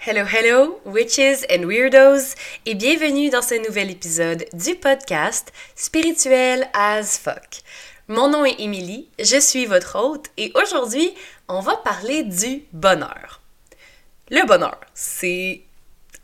Hello, 0.00 0.24
hello, 0.24 0.80
witches 0.84 1.44
and 1.50 1.64
weirdos, 1.66 2.36
et 2.66 2.76
bienvenue 2.76 3.30
dans 3.30 3.42
ce 3.42 3.56
nouvel 3.66 3.90
épisode 3.90 4.44
du 4.52 4.76
podcast 4.76 5.52
Spirituel 5.74 6.70
as 6.72 7.18
fuck. 7.18 7.62
Mon 8.06 8.28
nom 8.28 8.44
est 8.44 8.60
Émilie, 8.60 9.08
je 9.18 9.40
suis 9.40 9.66
votre 9.66 9.98
hôte, 9.98 10.26
et 10.36 10.52
aujourd'hui, 10.54 11.12
on 11.48 11.58
va 11.58 11.76
parler 11.78 12.22
du 12.22 12.62
bonheur. 12.72 13.42
Le 14.30 14.46
bonheur, 14.46 14.78
c'est 14.94 15.62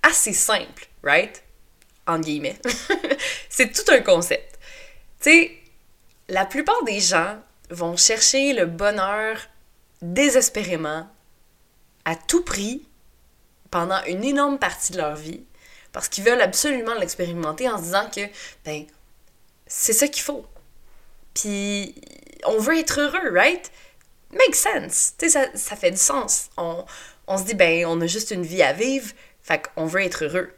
assez 0.04 0.32
simple, 0.32 0.86
right? 1.02 1.42
En 2.06 2.20
guillemets. 2.20 2.60
c'est 3.48 3.72
tout 3.72 3.90
un 3.92 4.02
concept. 4.02 4.56
Tu 5.20 5.30
sais, 5.30 5.50
la 6.28 6.46
plupart 6.46 6.84
des 6.84 7.00
gens 7.00 7.38
vont 7.70 7.96
chercher 7.96 8.52
le 8.52 8.66
bonheur 8.66 9.36
désespérément, 10.00 11.08
à 12.04 12.14
tout 12.14 12.44
prix, 12.44 12.86
pendant 13.74 14.00
une 14.04 14.22
énorme 14.22 14.60
partie 14.60 14.92
de 14.92 14.98
leur 14.98 15.16
vie 15.16 15.42
parce 15.90 16.08
qu'ils 16.08 16.22
veulent 16.22 16.40
absolument 16.40 16.94
l'expérimenter 16.94 17.68
en 17.68 17.76
se 17.76 17.82
disant 17.82 18.08
que, 18.08 18.20
ben, 18.64 18.84
c'est 19.66 19.92
ça 19.92 20.06
qu'il 20.06 20.22
faut. 20.22 20.46
Puis, 21.34 21.92
on 22.46 22.60
veut 22.60 22.78
être 22.78 23.00
heureux, 23.00 23.36
right? 23.36 23.72
Makes 24.30 24.54
sense. 24.54 25.14
Tu 25.18 25.28
sais, 25.28 25.30
ça, 25.30 25.46
ça, 25.56 25.74
fait 25.74 25.90
du 25.90 25.96
sens. 25.96 26.50
On, 26.56 26.84
on 27.26 27.36
se 27.36 27.42
dit, 27.42 27.54
ben, 27.54 27.84
on 27.86 28.00
a 28.00 28.06
juste 28.06 28.30
une 28.30 28.44
vie 28.44 28.62
à 28.62 28.72
vivre, 28.72 29.10
fait 29.42 29.68
qu'on 29.74 29.86
veut 29.86 30.02
être 30.02 30.24
heureux. 30.26 30.54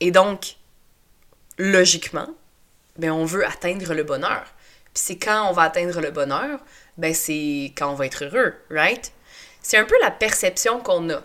Et 0.00 0.10
donc, 0.10 0.56
logiquement, 1.56 2.34
ben, 2.96 3.12
on 3.12 3.26
veut 3.26 3.46
atteindre 3.46 3.94
le 3.94 4.02
bonheur. 4.02 4.44
Puis 4.92 5.04
c'est 5.06 5.18
quand 5.18 5.48
on 5.48 5.52
va 5.52 5.62
atteindre 5.62 6.00
le 6.00 6.10
bonheur, 6.10 6.58
ben, 6.96 7.14
c'est 7.14 7.72
quand 7.76 7.92
on 7.92 7.94
va 7.94 8.06
être 8.06 8.24
heureux, 8.24 8.56
right? 8.70 9.12
C'est 9.62 9.76
un 9.76 9.84
peu 9.84 9.94
la 10.02 10.10
perception 10.10 10.80
qu'on 10.80 11.10
a. 11.10 11.22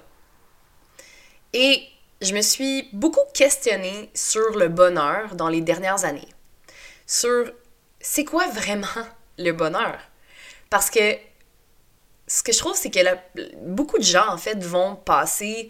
Et 1.54 1.84
je 2.22 2.34
me 2.34 2.42
suis 2.42 2.90
beaucoup 2.94 3.26
questionnée 3.34 4.10
sur 4.14 4.58
le 4.58 4.70
bonheur 4.70 5.36
dans 5.36 5.50
les 5.50 5.62
dernières 5.62 6.06
années. 6.06 6.28
Sur 7.06 7.52
c'est 8.00 8.26
quoi 8.26 8.48
vraiment 8.48 8.88
le 9.38 9.52
bonheur? 9.52 10.00
Parce 10.70 10.90
que 10.90 11.18
ce 12.28 12.44
que 12.44 12.52
je 12.52 12.58
trouve, 12.58 12.76
c'est 12.76 12.90
que 12.90 13.00
beaucoup 13.58 13.98
de 13.98 14.04
gens, 14.04 14.28
en 14.28 14.38
fait, 14.38 14.64
vont 14.64 14.96
passer 14.96 15.70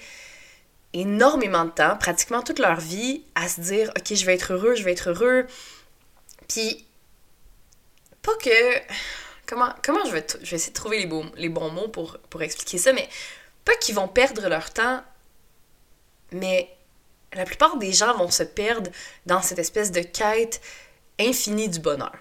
énormément 0.94 1.66
de 1.66 1.72
temps, 1.72 1.98
pratiquement 1.98 2.42
toute 2.42 2.60
leur 2.60 2.80
vie, 2.80 3.24
à 3.36 3.50
se 3.50 3.62
dire 3.62 3.92
Ok, 3.98 4.14
je 4.14 4.26
vais 4.26 4.36
être 4.36 4.54
heureux, 4.54 4.76
je 4.76 4.84
vais 4.84 4.94
être 4.94 5.10
heureux. 5.10 5.46
Puis, 6.48 6.86
pas 8.22 8.36
que. 8.36 8.80
Comment, 9.46 9.74
comment 9.84 10.06
je, 10.06 10.12
vais 10.12 10.26
je 10.42 10.50
vais 10.50 10.56
essayer 10.56 10.72
de 10.72 10.76
trouver 10.76 11.00
les, 11.00 11.06
bons, 11.06 11.30
les 11.36 11.50
bons 11.50 11.70
mots 11.70 11.90
pour, 11.90 12.18
pour 12.30 12.42
expliquer 12.42 12.78
ça, 12.78 12.94
mais 12.94 13.08
pas 13.66 13.76
qu'ils 13.76 13.96
vont 13.96 14.08
perdre 14.08 14.48
leur 14.48 14.72
temps 14.72 15.04
mais 16.34 16.70
la 17.34 17.46
plupart 17.46 17.78
des 17.78 17.92
gens 17.92 18.16
vont 18.18 18.30
se 18.30 18.44
perdre 18.44 18.92
dans 19.26 19.42
cette 19.42 19.60
espèce 19.60 19.92
de 19.92 20.02
quête 20.02 20.62
infinie 21.20 21.70
du 21.70 21.80
bonheur. 21.80 22.14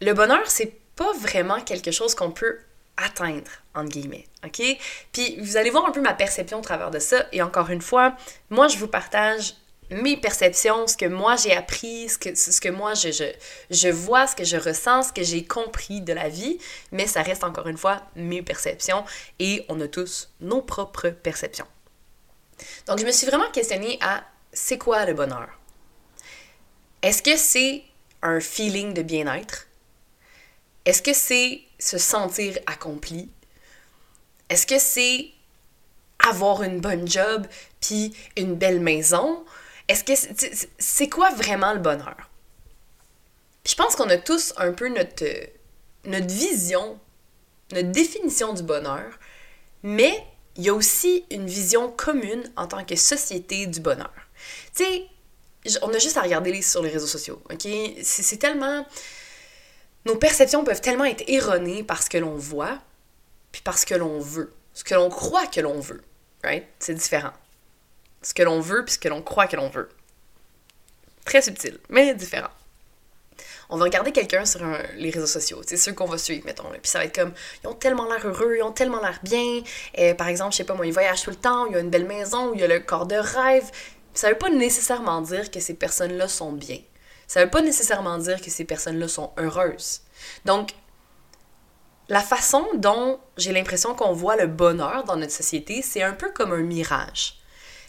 Le 0.00 0.12
bonheur, 0.12 0.50
c'est 0.50 0.72
pas 0.96 1.12
vraiment 1.14 1.60
quelque 1.60 1.90
chose 1.90 2.14
qu'on 2.14 2.30
peut 2.30 2.58
atteindre, 2.96 3.50
entre 3.74 3.88
guillemets, 3.88 4.26
ok? 4.44 4.62
Puis 5.12 5.40
vous 5.40 5.56
allez 5.56 5.70
voir 5.70 5.86
un 5.86 5.90
peu 5.90 6.00
ma 6.00 6.14
perception 6.14 6.58
au 6.58 6.62
travers 6.62 6.90
de 6.90 6.98
ça, 6.98 7.26
et 7.32 7.42
encore 7.42 7.70
une 7.70 7.80
fois, 7.80 8.16
moi 8.50 8.68
je 8.68 8.76
vous 8.76 8.88
partage 8.88 9.54
mes 9.90 10.16
perceptions, 10.16 10.86
ce 10.86 10.96
que 10.96 11.06
moi 11.06 11.36
j'ai 11.36 11.54
appris, 11.54 12.08
ce 12.08 12.18
que, 12.18 12.34
ce 12.34 12.60
que 12.60 12.68
moi 12.68 12.94
je, 12.94 13.10
je, 13.10 13.24
je 13.70 13.88
vois, 13.88 14.26
ce 14.26 14.36
que 14.36 14.44
je 14.44 14.56
ressens, 14.56 15.04
ce 15.04 15.12
que 15.12 15.22
j'ai 15.22 15.44
compris 15.44 16.00
de 16.00 16.12
la 16.12 16.28
vie, 16.28 16.58
mais 16.92 17.06
ça 17.06 17.22
reste 17.22 17.42
encore 17.42 17.66
une 17.66 17.78
fois 17.78 18.02
mes 18.16 18.42
perceptions, 18.42 19.04
et 19.38 19.64
on 19.68 19.80
a 19.80 19.88
tous 19.88 20.30
nos 20.40 20.62
propres 20.62 21.08
perceptions. 21.08 21.66
Donc, 22.86 22.98
je 22.98 23.06
me 23.06 23.12
suis 23.12 23.26
vraiment 23.26 23.50
questionnée 23.50 23.98
à 24.00 24.24
c'est 24.52 24.78
quoi 24.78 25.04
le 25.04 25.14
bonheur? 25.14 25.48
Est-ce 27.02 27.22
que 27.22 27.36
c'est 27.36 27.84
un 28.22 28.40
feeling 28.40 28.92
de 28.92 29.02
bien-être? 29.02 29.66
Est-ce 30.84 31.02
que 31.02 31.12
c'est 31.12 31.62
se 31.78 31.98
sentir 31.98 32.58
accompli? 32.66 33.30
Est-ce 34.48 34.66
que 34.66 34.78
c'est 34.78 35.30
avoir 36.28 36.62
une 36.62 36.80
bonne 36.80 37.08
job 37.08 37.46
puis 37.80 38.14
une 38.36 38.54
belle 38.54 38.80
maison? 38.80 39.44
Est-ce 39.88 40.04
que 40.04 40.12
c'est 40.78 41.08
quoi 41.08 41.30
vraiment 41.30 41.72
le 41.72 41.80
bonheur? 41.80 42.30
je 43.64 43.74
pense 43.74 43.96
qu'on 43.96 44.08
a 44.08 44.16
tous 44.16 44.52
un 44.56 44.72
peu 44.72 44.88
notre, 44.88 45.24
notre 46.04 46.26
vision, 46.26 46.98
notre 47.72 47.90
définition 47.90 48.52
du 48.52 48.62
bonheur, 48.62 49.18
mais 49.82 50.24
il 50.60 50.66
y 50.66 50.68
a 50.68 50.74
aussi 50.74 51.24
une 51.30 51.46
vision 51.46 51.90
commune 51.90 52.52
en 52.54 52.66
tant 52.66 52.84
que 52.84 52.94
société 52.94 53.66
du 53.66 53.80
bonheur. 53.80 54.12
Tu 54.76 54.84
sais, 54.84 55.78
on 55.80 55.88
a 55.88 55.98
juste 55.98 56.18
à 56.18 56.20
regarder 56.20 56.60
sur 56.60 56.82
les 56.82 56.90
réseaux 56.90 57.06
sociaux, 57.06 57.42
ok? 57.50 57.66
C'est 58.02 58.36
tellement... 58.36 58.86
Nos 60.04 60.16
perceptions 60.16 60.62
peuvent 60.62 60.82
tellement 60.82 61.06
être 61.06 61.24
erronées 61.28 61.82
parce 61.82 62.10
que 62.10 62.18
l'on 62.18 62.36
voit, 62.36 62.78
puis 63.52 63.62
parce 63.64 63.86
que 63.86 63.94
l'on 63.94 64.20
veut. 64.20 64.52
Ce 64.74 64.84
que 64.84 64.94
l'on 64.94 65.08
croit 65.08 65.46
que 65.46 65.62
l'on 65.62 65.80
veut, 65.80 66.02
right? 66.44 66.66
C'est 66.78 66.94
différent. 66.94 67.32
Ce 68.20 68.34
que 68.34 68.42
l'on 68.42 68.60
veut, 68.60 68.84
puis 68.84 68.92
ce 68.92 68.98
que 68.98 69.08
l'on 69.08 69.22
croit 69.22 69.46
que 69.46 69.56
l'on 69.56 69.70
veut. 69.70 69.88
Très 71.24 71.40
subtil, 71.40 71.78
mais 71.88 72.14
différent 72.14 72.50
on 73.70 73.76
va 73.76 73.84
regarder 73.84 74.12
quelqu'un 74.12 74.44
sur 74.44 74.60
les 74.96 75.10
réseaux 75.10 75.26
sociaux, 75.26 75.62
c'est 75.66 75.76
ceux 75.76 75.92
qu'on 75.92 76.06
va 76.06 76.18
suivre, 76.18 76.44
mettons. 76.44 76.64
Puis 76.70 76.90
ça 76.90 76.98
va 76.98 77.04
être 77.04 77.14
comme, 77.14 77.32
ils 77.62 77.68
ont 77.68 77.74
tellement 77.74 78.04
l'air 78.04 78.26
heureux, 78.26 78.56
ils 78.56 78.62
ont 78.62 78.72
tellement 78.72 79.00
l'air 79.00 79.18
bien. 79.22 79.62
et 79.94 80.14
par 80.14 80.28
exemple, 80.28 80.52
je 80.52 80.58
sais 80.58 80.64
pas 80.64 80.74
moi, 80.74 80.86
ils 80.86 80.92
voyagent 80.92 81.22
tout 81.22 81.30
le 81.30 81.36
temps, 81.36 81.66
il 81.66 81.72
y 81.72 81.76
a 81.76 81.80
une 81.80 81.90
belle 81.90 82.06
maison, 82.06 82.52
il 82.54 82.60
y 82.60 82.64
a 82.64 82.68
le 82.68 82.80
corps 82.80 83.06
de 83.06 83.16
rêve. 83.16 83.70
Ça 84.12 84.28
veut 84.28 84.38
pas 84.38 84.50
nécessairement 84.50 85.20
dire 85.22 85.50
que 85.50 85.60
ces 85.60 85.74
personnes-là 85.74 86.28
sont 86.28 86.52
bien. 86.52 86.78
Ça 87.28 87.44
veut 87.44 87.50
pas 87.50 87.62
nécessairement 87.62 88.18
dire 88.18 88.40
que 88.40 88.50
ces 88.50 88.64
personnes-là 88.64 89.06
sont 89.06 89.30
heureuses. 89.38 90.00
Donc, 90.44 90.70
la 92.08 92.20
façon 92.20 92.66
dont 92.74 93.20
j'ai 93.36 93.52
l'impression 93.52 93.94
qu'on 93.94 94.12
voit 94.12 94.34
le 94.34 94.48
bonheur 94.48 95.04
dans 95.04 95.16
notre 95.16 95.32
société, 95.32 95.80
c'est 95.80 96.02
un 96.02 96.12
peu 96.12 96.30
comme 96.32 96.52
un 96.52 96.62
mirage. 96.62 97.38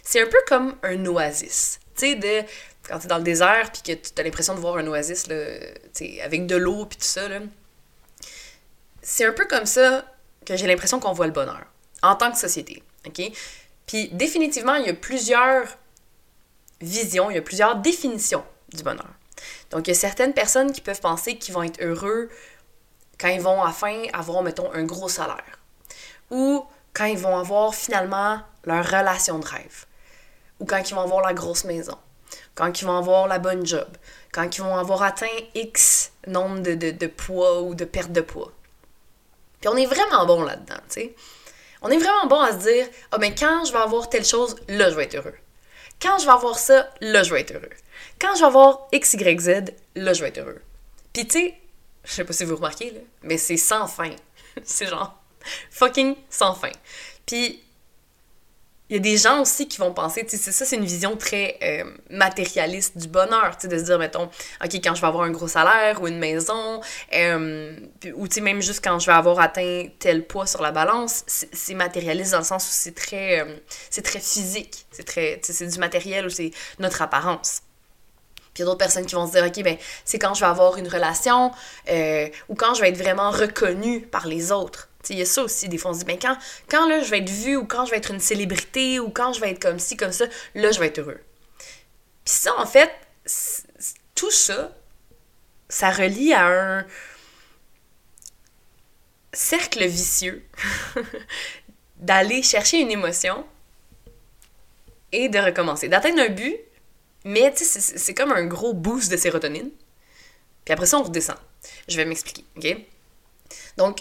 C'est 0.03 0.21
un 0.21 0.27
peu 0.27 0.37
comme 0.47 0.75
un 0.83 1.03
oasis. 1.07 1.79
Tu 1.95 2.11
sais, 2.11 2.15
de 2.15 2.47
quand 2.91 2.99
tu 2.99 3.05
es 3.05 3.07
dans 3.07 3.17
le 3.17 3.23
désert 3.23 3.71
puis 3.71 3.81
que 3.81 3.93
tu 3.93 4.11
as 4.19 4.23
l'impression 4.23 4.53
de 4.53 4.59
voir 4.59 4.75
un 4.75 4.85
oasis 4.87 5.27
là, 5.27 5.35
avec 6.23 6.45
de 6.45 6.57
l'eau 6.57 6.85
puis 6.85 6.97
tout 6.97 7.05
ça, 7.05 7.21
c'est 9.01 9.25
un 9.25 9.31
peu 9.31 9.45
comme 9.45 9.65
ça 9.65 10.05
que 10.45 10.57
j'ai 10.57 10.67
l'impression 10.67 10.99
qu'on 10.99 11.13
voit 11.13 11.27
le 11.27 11.31
bonheur 11.31 11.63
en 12.03 12.15
tant 12.15 12.31
que 12.31 12.37
société. 12.37 12.83
OK? 13.07 13.21
Puis 13.85 14.09
définitivement, 14.09 14.75
il 14.75 14.87
y 14.87 14.89
a 14.89 14.93
plusieurs 14.93 15.77
visions, 16.81 17.31
il 17.31 17.35
y 17.35 17.39
a 17.39 17.41
plusieurs 17.41 17.77
définitions 17.77 18.43
du 18.73 18.83
bonheur. 18.83 19.09
Donc, 19.69 19.87
il 19.87 19.91
y 19.91 19.95
a 19.95 19.99
certaines 19.99 20.33
personnes 20.33 20.71
qui 20.71 20.81
peuvent 20.81 20.99
penser 20.99 21.37
qu'ils 21.37 21.53
vont 21.53 21.63
être 21.63 21.81
heureux 21.81 22.29
quand 23.19 23.29
ils 23.29 23.41
vont 23.41 23.61
enfin 23.61 24.03
avoir, 24.13 24.43
mettons, 24.43 24.71
un 24.73 24.83
gros 24.83 25.09
salaire. 25.09 25.59
Ou 26.29 26.65
quand 26.93 27.05
ils 27.05 27.17
vont 27.17 27.37
avoir 27.37 27.73
finalement 27.73 28.41
leur 28.65 28.85
relation 28.85 29.39
de 29.39 29.45
rêve. 29.45 29.85
Ou 30.59 30.65
quand 30.65 30.89
ils 30.89 30.93
vont 30.93 31.01
avoir 31.01 31.21
la 31.21 31.33
grosse 31.33 31.63
maison 31.63 31.97
quand 32.55 32.81
ils 32.81 32.85
vont 32.85 32.97
avoir 32.97 33.27
la 33.27 33.39
bonne 33.39 33.65
job, 33.65 33.87
quand 34.31 34.57
ils 34.57 34.61
vont 34.61 34.75
avoir 34.75 35.03
atteint 35.03 35.27
X 35.55 36.11
nombre 36.27 36.59
de, 36.59 36.75
de, 36.75 37.07
poids 37.07 37.61
ou 37.61 37.75
de 37.75 37.85
perte 37.85 38.11
de 38.11 38.21
poids. 38.21 38.51
Puis 39.59 39.69
on 39.69 39.77
est 39.77 39.85
vraiment 39.85 40.25
bon 40.25 40.43
là-dedans, 40.43 40.79
tu 40.89 41.01
sais. 41.01 41.15
On 41.81 41.89
est 41.89 41.97
vraiment 41.97 42.27
bon 42.27 42.39
à 42.39 42.51
se 42.51 42.57
dire, 42.57 42.87
ah 43.11 43.17
ben 43.17 43.33
quand 43.33 43.65
je 43.65 43.71
vais 43.71 43.79
avoir 43.79 44.09
telle 44.09 44.25
chose, 44.25 44.55
là 44.67 44.89
je 44.89 44.95
vais 44.95 45.05
être 45.05 45.15
heureux. 45.15 45.35
Quand 46.01 46.17
je 46.19 46.25
vais 46.25 46.31
avoir 46.31 46.57
ça, 46.57 46.89
là 47.01 47.23
je 47.23 47.33
vais 47.33 47.41
être 47.41 47.53
heureux. 47.53 47.69
Quand 48.19 48.35
je 48.35 48.41
vais 48.41 48.47
avoir 48.47 48.87
X, 48.91 49.13
Y, 49.13 49.39
Z, 49.39 49.73
là 49.95 50.13
je 50.13 50.21
vais 50.21 50.29
être 50.29 50.39
heureux. 50.39 50.61
Puis 51.13 51.27
tu 51.27 51.39
sais, 51.39 51.55
je 52.03 52.13
sais 52.13 52.23
pas 52.23 52.33
si 52.33 52.45
vous 52.45 52.55
remarquez, 52.55 52.91
là, 52.91 52.99
mais 53.23 53.37
c'est 53.37 53.57
sans 53.57 53.87
fin. 53.87 54.11
c'est 54.63 54.87
genre 54.87 55.15
fucking 55.69 56.15
sans 56.29 56.53
fin. 56.53 56.71
Puis 57.25 57.63
il 58.91 58.95
y 58.95 58.97
a 58.97 58.99
des 58.99 59.15
gens 59.15 59.41
aussi 59.41 59.69
qui 59.69 59.77
vont 59.77 59.93
penser, 59.93 60.25
tu 60.25 60.37
sais, 60.37 60.51
ça, 60.51 60.65
c'est 60.65 60.75
une 60.75 60.83
vision 60.83 61.15
très 61.15 61.57
euh, 61.63 61.85
matérialiste 62.09 62.97
du 62.97 63.07
bonheur, 63.07 63.55
tu 63.57 63.61
sais, 63.61 63.67
de 63.69 63.79
se 63.79 63.85
dire, 63.85 63.97
mettons, 63.97 64.29
OK, 64.61 64.73
quand 64.83 64.95
je 64.95 64.99
vais 64.99 65.07
avoir 65.07 65.23
un 65.23 65.31
gros 65.31 65.47
salaire 65.47 66.01
ou 66.01 66.09
une 66.09 66.19
maison, 66.19 66.81
euh, 67.13 67.73
ou 68.15 68.27
tu 68.27 68.35
sais, 68.35 68.41
même 68.41 68.61
juste 68.61 68.83
quand 68.83 68.99
je 68.99 69.05
vais 69.05 69.13
avoir 69.13 69.39
atteint 69.39 69.85
tel 69.97 70.27
poids 70.27 70.45
sur 70.45 70.61
la 70.61 70.71
balance, 70.71 71.23
c'est 71.25 71.73
matérialiste 71.73 72.33
dans 72.33 72.39
le 72.39 72.43
sens 72.43 72.65
où 72.65 72.69
c'est 72.69 72.93
très, 72.93 73.39
euh, 73.39 73.55
c'est 73.89 74.01
très 74.01 74.19
physique, 74.19 74.85
c'est 74.91 75.05
très, 75.05 75.39
c'est 75.41 75.67
du 75.67 75.79
matériel 75.79 76.25
ou 76.25 76.29
c'est 76.29 76.51
notre 76.77 77.01
apparence. 77.01 77.61
Puis 78.53 78.57
il 78.57 78.59
y 78.59 78.63
a 78.63 78.65
d'autres 78.65 78.77
personnes 78.77 79.05
qui 79.05 79.15
vont 79.15 79.25
se 79.25 79.31
dire, 79.31 79.45
OK, 79.45 79.63
ben, 79.63 79.77
c'est 80.03 80.19
quand 80.19 80.33
je 80.33 80.41
vais 80.41 80.47
avoir 80.47 80.75
une 80.75 80.89
relation 80.89 81.51
ou 82.49 82.55
quand 82.55 82.73
je 82.73 82.81
vais 82.81 82.89
être 82.89 82.97
vraiment 82.97 83.31
reconnue 83.31 84.01
par 84.01 84.27
les 84.27 84.51
autres. 84.51 84.89
Il 85.09 85.17
y 85.17 85.21
a 85.21 85.25
ça 85.25 85.43
aussi, 85.43 85.67
des 85.67 85.77
fois, 85.77 85.91
on 85.91 85.93
se 85.93 85.99
dit, 85.99 86.05
ben 86.05 86.19
quand, 86.19 86.37
quand 86.69 86.87
là, 86.87 87.01
je 87.01 87.09
vais 87.09 87.19
être 87.19 87.29
vue 87.29 87.55
ou 87.55 87.65
quand 87.65 87.85
je 87.85 87.91
vais 87.91 87.97
être 87.97 88.11
une 88.11 88.19
célébrité 88.19 88.99
ou 88.99 89.09
quand 89.09 89.33
je 89.33 89.41
vais 89.41 89.51
être 89.51 89.61
comme 89.61 89.79
ci, 89.79 89.97
comme 89.97 90.11
ça, 90.11 90.25
là, 90.55 90.71
je 90.71 90.79
vais 90.79 90.87
être 90.87 90.99
heureux. 90.99 91.19
Puis 92.23 92.35
ça, 92.35 92.53
en 92.59 92.65
fait, 92.65 92.91
tout 94.15 94.31
ça, 94.31 94.75
ça 95.69 95.89
relie 95.89 96.33
à 96.33 96.47
un 96.47 96.85
cercle 99.33 99.85
vicieux 99.85 100.45
d'aller 101.97 102.43
chercher 102.43 102.79
une 102.79 102.91
émotion 102.91 103.45
et 105.11 105.29
de 105.29 105.39
recommencer. 105.39 105.87
D'atteindre 105.87 106.21
un 106.21 106.29
but, 106.29 106.57
mais 107.23 107.53
c'est 107.55 108.13
comme 108.13 108.31
un 108.31 108.45
gros 108.45 108.73
boost 108.73 109.11
de 109.11 109.17
sérotonine. 109.17 109.69
Puis 110.65 110.73
après 110.73 110.85
ça, 110.85 110.99
on 110.99 111.03
redescend. 111.03 111.37
Je 111.87 111.97
vais 111.97 112.05
m'expliquer, 112.05 112.43
OK? 112.57 112.77
Donc, 113.77 113.99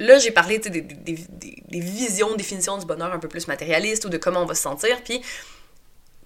là, 0.00 0.18
j'ai 0.18 0.32
parlé 0.32 0.58
des, 0.58 0.70
des, 0.70 0.80
des, 0.80 1.26
des, 1.68 1.80
visions, 1.80 2.34
définitions 2.34 2.78
du 2.78 2.86
bonheur 2.86 3.12
un 3.12 3.18
peu 3.18 3.28
plus 3.28 3.46
matérialistes 3.46 4.04
ou 4.06 4.08
de 4.08 4.16
comment 4.16 4.42
on 4.42 4.46
va 4.46 4.54
se 4.54 4.62
sentir. 4.62 5.04
Puis, 5.04 5.22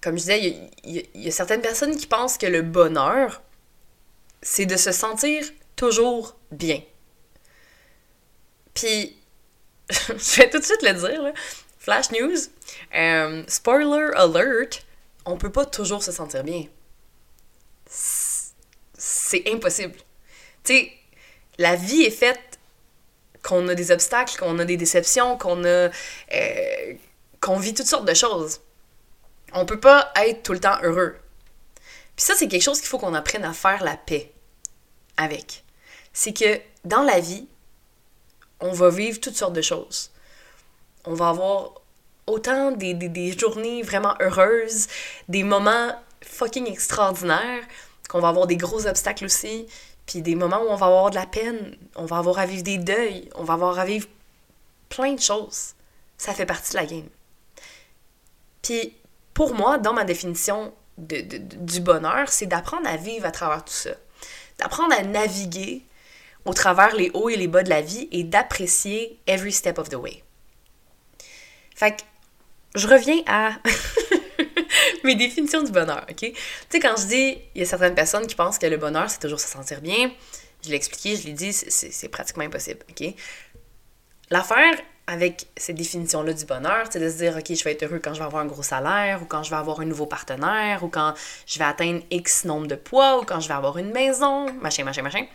comme 0.01 0.15
je 0.15 0.21
disais, 0.21 0.69
il 0.83 1.05
y, 1.13 1.27
a 1.27 1.31
certaines 1.31 1.61
personnes 1.61 1.95
qui 1.95 2.07
pensent 2.07 2.37
que 2.37 2.47
le 2.47 2.61
bonheur, 2.61 3.43
c'est 4.41 4.65
de 4.65 4.77
se 4.77 4.91
sentir 4.91 5.45
toujours 5.75 6.37
bien. 6.51 6.81
Puis, 8.73 9.17
je 9.89 10.37
vais 10.37 10.49
tout 10.49 10.59
de 10.59 10.63
suite 10.63 10.81
le 10.81 10.93
dire. 10.93 11.33
Flash 11.77 12.11
news, 12.11 12.37
euh, 12.95 13.43
spoiler 13.47 14.09
alert, 14.15 14.83
on 15.25 15.37
peut 15.37 15.51
pas 15.51 15.65
toujours 15.65 16.01
se 16.01 16.11
sentir 16.11 16.43
bien. 16.43 16.65
C'est 17.85 19.47
impossible. 19.51 19.95
Tu 20.63 20.73
sais, 20.73 20.91
la 21.57 21.75
vie 21.75 22.03
est 22.03 22.11
faite 22.11 22.39
qu'on 23.45 23.67
a 23.67 23.75
des 23.75 23.91
obstacles, 23.91 24.37
qu'on 24.37 24.57
a 24.59 24.65
des 24.65 24.77
déceptions, 24.77 25.37
qu'on 25.37 25.63
a. 25.63 25.67
Euh, 25.67 26.93
qu'on 27.41 27.59
vit 27.59 27.75
toutes 27.75 27.85
sortes 27.85 28.07
de 28.07 28.13
choses. 28.13 28.61
On 29.53 29.65
peut 29.65 29.79
pas 29.79 30.11
être 30.15 30.41
tout 30.41 30.53
le 30.53 30.59
temps 30.59 30.77
heureux. 30.81 31.15
Puis 32.15 32.25
ça, 32.25 32.33
c'est 32.35 32.47
quelque 32.47 32.63
chose 32.63 32.79
qu'il 32.79 32.89
faut 32.89 32.97
qu'on 32.97 33.13
apprenne 33.13 33.43
à 33.43 33.53
faire 33.53 33.83
la 33.83 33.97
paix 33.97 34.31
avec. 35.17 35.63
C'est 36.11 36.33
que 36.33 36.59
dans 36.85 37.03
la 37.03 37.19
vie, 37.19 37.47
on 38.61 38.71
va 38.71 38.89
vivre 38.89 39.19
toutes 39.19 39.35
sortes 39.35 39.53
de 39.53 39.61
choses. 39.61 40.11
On 41.03 41.13
va 41.13 41.29
avoir 41.29 41.73
autant 42.25 42.71
des, 42.71 42.95
des, 42.95 43.37
journées 43.37 43.83
vraiment 43.83 44.15
heureuses, 44.19 44.87
des 45.29 45.43
moments 45.43 45.91
fucking 46.21 46.67
extraordinaires, 46.67 47.63
qu'on 48.09 48.21
va 48.21 48.29
avoir 48.29 48.47
des 48.47 48.57
gros 48.57 48.87
obstacles 48.87 49.25
aussi, 49.25 49.67
puis 50.05 50.21
des 50.21 50.35
moments 50.35 50.61
où 50.61 50.67
on 50.69 50.75
va 50.75 50.85
avoir 50.87 51.09
de 51.09 51.15
la 51.15 51.25
peine, 51.25 51.77
on 51.95 52.05
va 52.05 52.17
avoir 52.17 52.39
à 52.39 52.45
vivre 52.45 52.63
des 52.63 52.77
deuils, 52.77 53.29
on 53.35 53.43
va 53.43 53.53
avoir 53.53 53.79
à 53.79 53.85
vivre 53.85 54.07
plein 54.89 55.13
de 55.13 55.21
choses. 55.21 55.73
Ça 56.17 56.33
fait 56.33 56.45
partie 56.45 56.71
de 56.71 56.77
la 56.77 56.85
game. 56.85 57.09
Puis 58.61 58.95
pour 59.33 59.53
moi, 59.53 59.77
dans 59.77 59.93
ma 59.93 60.05
définition 60.05 60.73
de, 60.97 61.21
du 61.37 61.81
bonheur, 61.81 62.29
c'est 62.29 62.45
d'apprendre 62.45 62.87
à 62.87 62.97
vivre 62.97 63.25
à 63.25 63.31
travers 63.31 63.63
tout 63.63 63.73
ça. 63.73 63.91
D'apprendre 64.59 64.93
à 64.93 65.03
naviguer 65.03 65.83
au 66.45 66.53
travers 66.53 66.95
les 66.95 67.11
hauts 67.13 67.29
et 67.29 67.35
les 67.35 67.47
bas 67.47 67.63
de 67.63 67.69
la 67.69 67.81
vie 67.81 68.07
et 68.11 68.23
d'apprécier 68.23 69.19
every 69.27 69.51
step 69.51 69.77
of 69.79 69.89
the 69.89 69.95
way. 69.95 70.23
Fait 71.75 71.97
que 71.97 72.03
je 72.75 72.87
reviens 72.87 73.21
à 73.27 73.51
mes 75.05 75.15
définitions 75.15 75.63
du 75.63 75.71
bonheur, 75.71 76.05
ok? 76.09 76.17
Tu 76.17 76.33
sais, 76.69 76.79
quand 76.79 76.95
je 76.97 77.07
dis, 77.07 77.37
il 77.55 77.61
y 77.61 77.61
a 77.61 77.65
certaines 77.65 77.95
personnes 77.95 78.27
qui 78.27 78.35
pensent 78.35 78.57
que 78.57 78.65
le 78.65 78.77
bonheur, 78.77 79.09
c'est 79.09 79.19
toujours 79.19 79.39
se 79.39 79.47
sentir 79.47 79.81
bien, 79.81 80.11
je 80.63 80.69
l'ai 80.69 80.75
expliqué, 80.75 81.15
je 81.15 81.27
l'ai 81.27 81.33
dit, 81.33 81.53
c'est 81.53 82.09
pratiquement 82.09 82.43
impossible, 82.43 82.79
ok? 82.89 83.13
L'affaire 84.31 84.75
avec 85.07 85.47
ces 85.55 85.73
définitions-là 85.73 86.33
du 86.33 86.45
bonheur, 86.45 86.87
c'est 86.89 86.99
de 86.99 87.09
se 87.09 87.17
dire, 87.17 87.37
ok, 87.37 87.53
je 87.53 87.63
vais 87.63 87.73
être 87.73 87.83
heureux 87.83 87.99
quand 88.03 88.13
je 88.13 88.19
vais 88.19 88.25
avoir 88.25 88.41
un 88.41 88.47
gros 88.47 88.63
salaire, 88.63 89.21
ou 89.21 89.25
quand 89.25 89.43
je 89.43 89.51
vais 89.51 89.55
avoir 89.55 89.79
un 89.79 89.85
nouveau 89.85 90.07
partenaire, 90.07 90.83
ou 90.83 90.87
quand 90.87 91.13
je 91.45 91.59
vais 91.59 91.65
atteindre 91.65 92.01
X 92.09 92.45
nombre 92.45 92.65
de 92.65 92.75
poids, 92.75 93.19
ou 93.19 93.23
quand 93.23 93.39
je 93.39 93.47
vais 93.47 93.53
avoir 93.53 93.77
une 93.77 93.91
maison, 93.91 94.51
machin, 94.53 94.83
machin, 94.83 95.03
machin. 95.03 95.27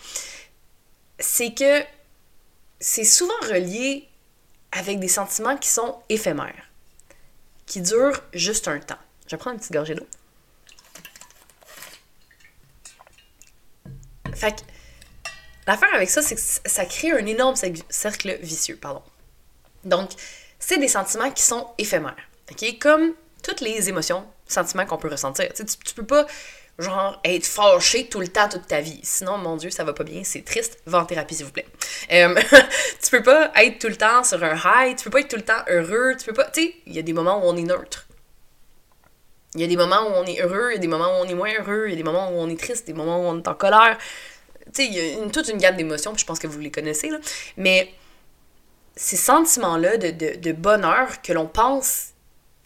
C'est 1.20 1.55
que 1.55 1.84
c'est 2.81 3.05
souvent 3.05 3.38
relié 3.43 4.08
avec 4.73 4.99
des 4.99 5.08
sentiments 5.08 5.56
qui 5.56 5.69
sont 5.69 5.96
éphémères 6.08 6.70
qui 7.66 7.81
dure 7.81 8.20
juste 8.32 8.66
un 8.66 8.81
temps. 8.81 8.99
Je 9.30 9.36
prendre 9.36 9.54
une 9.54 9.60
petite 9.60 9.72
gorgée 9.72 9.94
d'eau. 9.94 10.06
Fait 14.34 14.52
que 14.52 14.60
l'affaire 15.68 15.94
avec 15.94 16.10
ça, 16.10 16.20
c'est 16.20 16.34
que 16.34 16.40
ça 16.68 16.84
crée 16.84 17.12
un 17.12 17.24
énorme 17.24 17.54
cercle 17.90 18.38
vicieux, 18.42 18.76
pardon. 18.76 19.02
Donc, 19.84 20.10
c'est 20.58 20.78
des 20.78 20.88
sentiments 20.88 21.30
qui 21.30 21.44
sont 21.44 21.68
éphémères, 21.78 22.16
ok? 22.50 22.78
Comme 22.80 23.12
toutes 23.44 23.60
les 23.60 23.88
émotions, 23.88 24.26
sentiments 24.48 24.84
qu'on 24.84 24.98
peut 24.98 25.08
ressentir. 25.08 25.52
Tu, 25.54 25.64
tu 25.64 25.94
peux 25.94 26.06
pas 26.06 26.26
genre 26.80 27.20
être 27.24 27.46
fâché 27.46 28.08
tout 28.08 28.18
le 28.18 28.28
temps, 28.28 28.48
toute 28.48 28.66
ta 28.66 28.80
vie. 28.80 28.98
Sinon, 29.04 29.38
mon 29.38 29.56
Dieu, 29.56 29.70
ça 29.70 29.84
va 29.84 29.92
pas 29.92 30.02
bien, 30.02 30.24
c'est 30.24 30.44
triste. 30.44 30.80
Va 30.86 30.98
en 30.98 31.04
thérapie, 31.04 31.36
s'il 31.36 31.46
vous 31.46 31.52
plaît. 31.52 31.66
Euh, 32.10 32.34
tu 33.02 33.10
peux 33.10 33.22
pas 33.22 33.52
être 33.62 33.78
tout 33.78 33.88
le 33.88 33.96
temps 33.96 34.24
sur 34.24 34.42
un 34.42 34.56
high, 34.56 34.96
tu 34.96 35.04
peux 35.04 35.10
pas 35.10 35.20
être 35.20 35.28
tout 35.28 35.36
le 35.36 35.44
temps 35.44 35.62
heureux, 35.68 36.16
tu 36.18 36.26
peux 36.26 36.32
pas. 36.32 36.46
Tu 36.46 36.62
sais, 36.62 36.74
il 36.86 36.94
y 36.94 36.98
a 36.98 37.02
des 37.02 37.12
moments 37.12 37.38
où 37.38 37.48
on 37.48 37.56
est 37.56 37.62
neutre. 37.62 38.08
Il 39.55 39.61
y 39.61 39.64
a 39.64 39.67
des 39.67 39.76
moments 39.76 40.02
où 40.02 40.12
on 40.14 40.25
est 40.25 40.41
heureux, 40.41 40.70
il 40.70 40.75
y 40.75 40.76
a 40.76 40.81
des 40.81 40.87
moments 40.87 41.19
où 41.19 41.25
on 41.25 41.29
est 41.29 41.35
moins 41.35 41.52
heureux, 41.52 41.87
il 41.87 41.91
y 41.91 41.94
a 41.94 41.97
des 41.97 42.05
moments 42.05 42.29
où 42.31 42.35
on 42.35 42.49
est 42.49 42.58
triste, 42.58 42.87
des 42.87 42.93
moments 42.93 43.20
où 43.20 43.25
on 43.25 43.38
est 43.38 43.49
en 43.49 43.55
colère. 43.55 43.99
Tu 44.67 44.85
sais, 44.85 44.87
il 44.87 44.94
y 44.94 45.20
a 45.20 45.31
toute 45.31 45.49
une 45.49 45.58
gamme 45.58 45.76
d'émotions, 45.76 46.12
puis 46.12 46.20
je 46.20 46.26
pense 46.26 46.38
que 46.38 46.47
vous 46.47 46.61
les 46.61 46.70
connaissez, 46.70 47.08
là. 47.08 47.19
Mais 47.56 47.93
ces 48.94 49.17
sentiments-là 49.17 49.97
de, 49.97 50.11
de, 50.11 50.37
de 50.37 50.52
bonheur 50.52 51.23
que 51.23 51.32
l'on 51.32 51.47
pense 51.47 52.11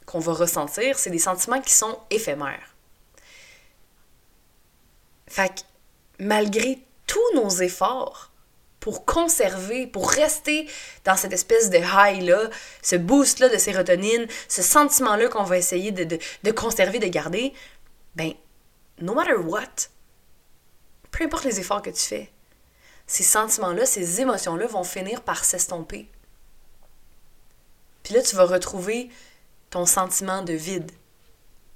qu'on 0.05 0.19
va 0.19 0.33
ressentir, 0.33 0.99
c'est 0.99 1.11
des 1.11 1.19
sentiments 1.19 1.61
qui 1.61 1.73
sont 1.73 1.99
éphémères. 2.11 2.75
Fait 5.27 5.49
que 5.49 5.61
malgré 6.19 6.79
tous 7.07 7.35
nos 7.35 7.49
efforts 7.49 8.31
pour 8.85 9.07
conserver, 9.07 9.87
pour 9.87 10.11
rester 10.11 10.69
dans 11.07 11.17
cette 11.17 11.33
espèce 11.33 11.71
de 11.71 11.79
high-là, 11.79 12.51
ce 12.83 12.97
boost-là 12.97 13.49
de 13.49 13.57
sérotonine, 13.57 14.27
ce 14.47 14.61
sentiment-là 14.61 15.29
qu'on 15.29 15.43
va 15.43 15.57
essayer 15.57 15.91
de, 15.91 16.51
conserver, 16.51 16.99
de 16.99 17.07
garder, 17.07 17.55
ben, 18.15 18.35
no 19.01 19.15
matter 19.15 19.37
what, 19.37 19.89
peu 21.11 21.25
importe 21.25 21.45
les 21.45 21.61
efforts 21.61 21.81
que 21.81 21.89
tu 21.89 22.03
fais, 22.03 22.31
ces 23.07 23.23
sentiments-là, 23.23 23.87
ces 23.87 24.21
émotions-là 24.21 24.67
vont 24.67 24.85
finir 24.85 25.23
par 25.23 25.47
s'estomper. 25.47 26.07
Puis 28.03 28.13
là, 28.13 28.21
tu 28.21 28.37
vas 28.37 28.45
retrouver 28.45 29.09
ton 29.71 29.87
sentiment 29.87 30.43
de 30.43 30.53
vide 30.53 30.93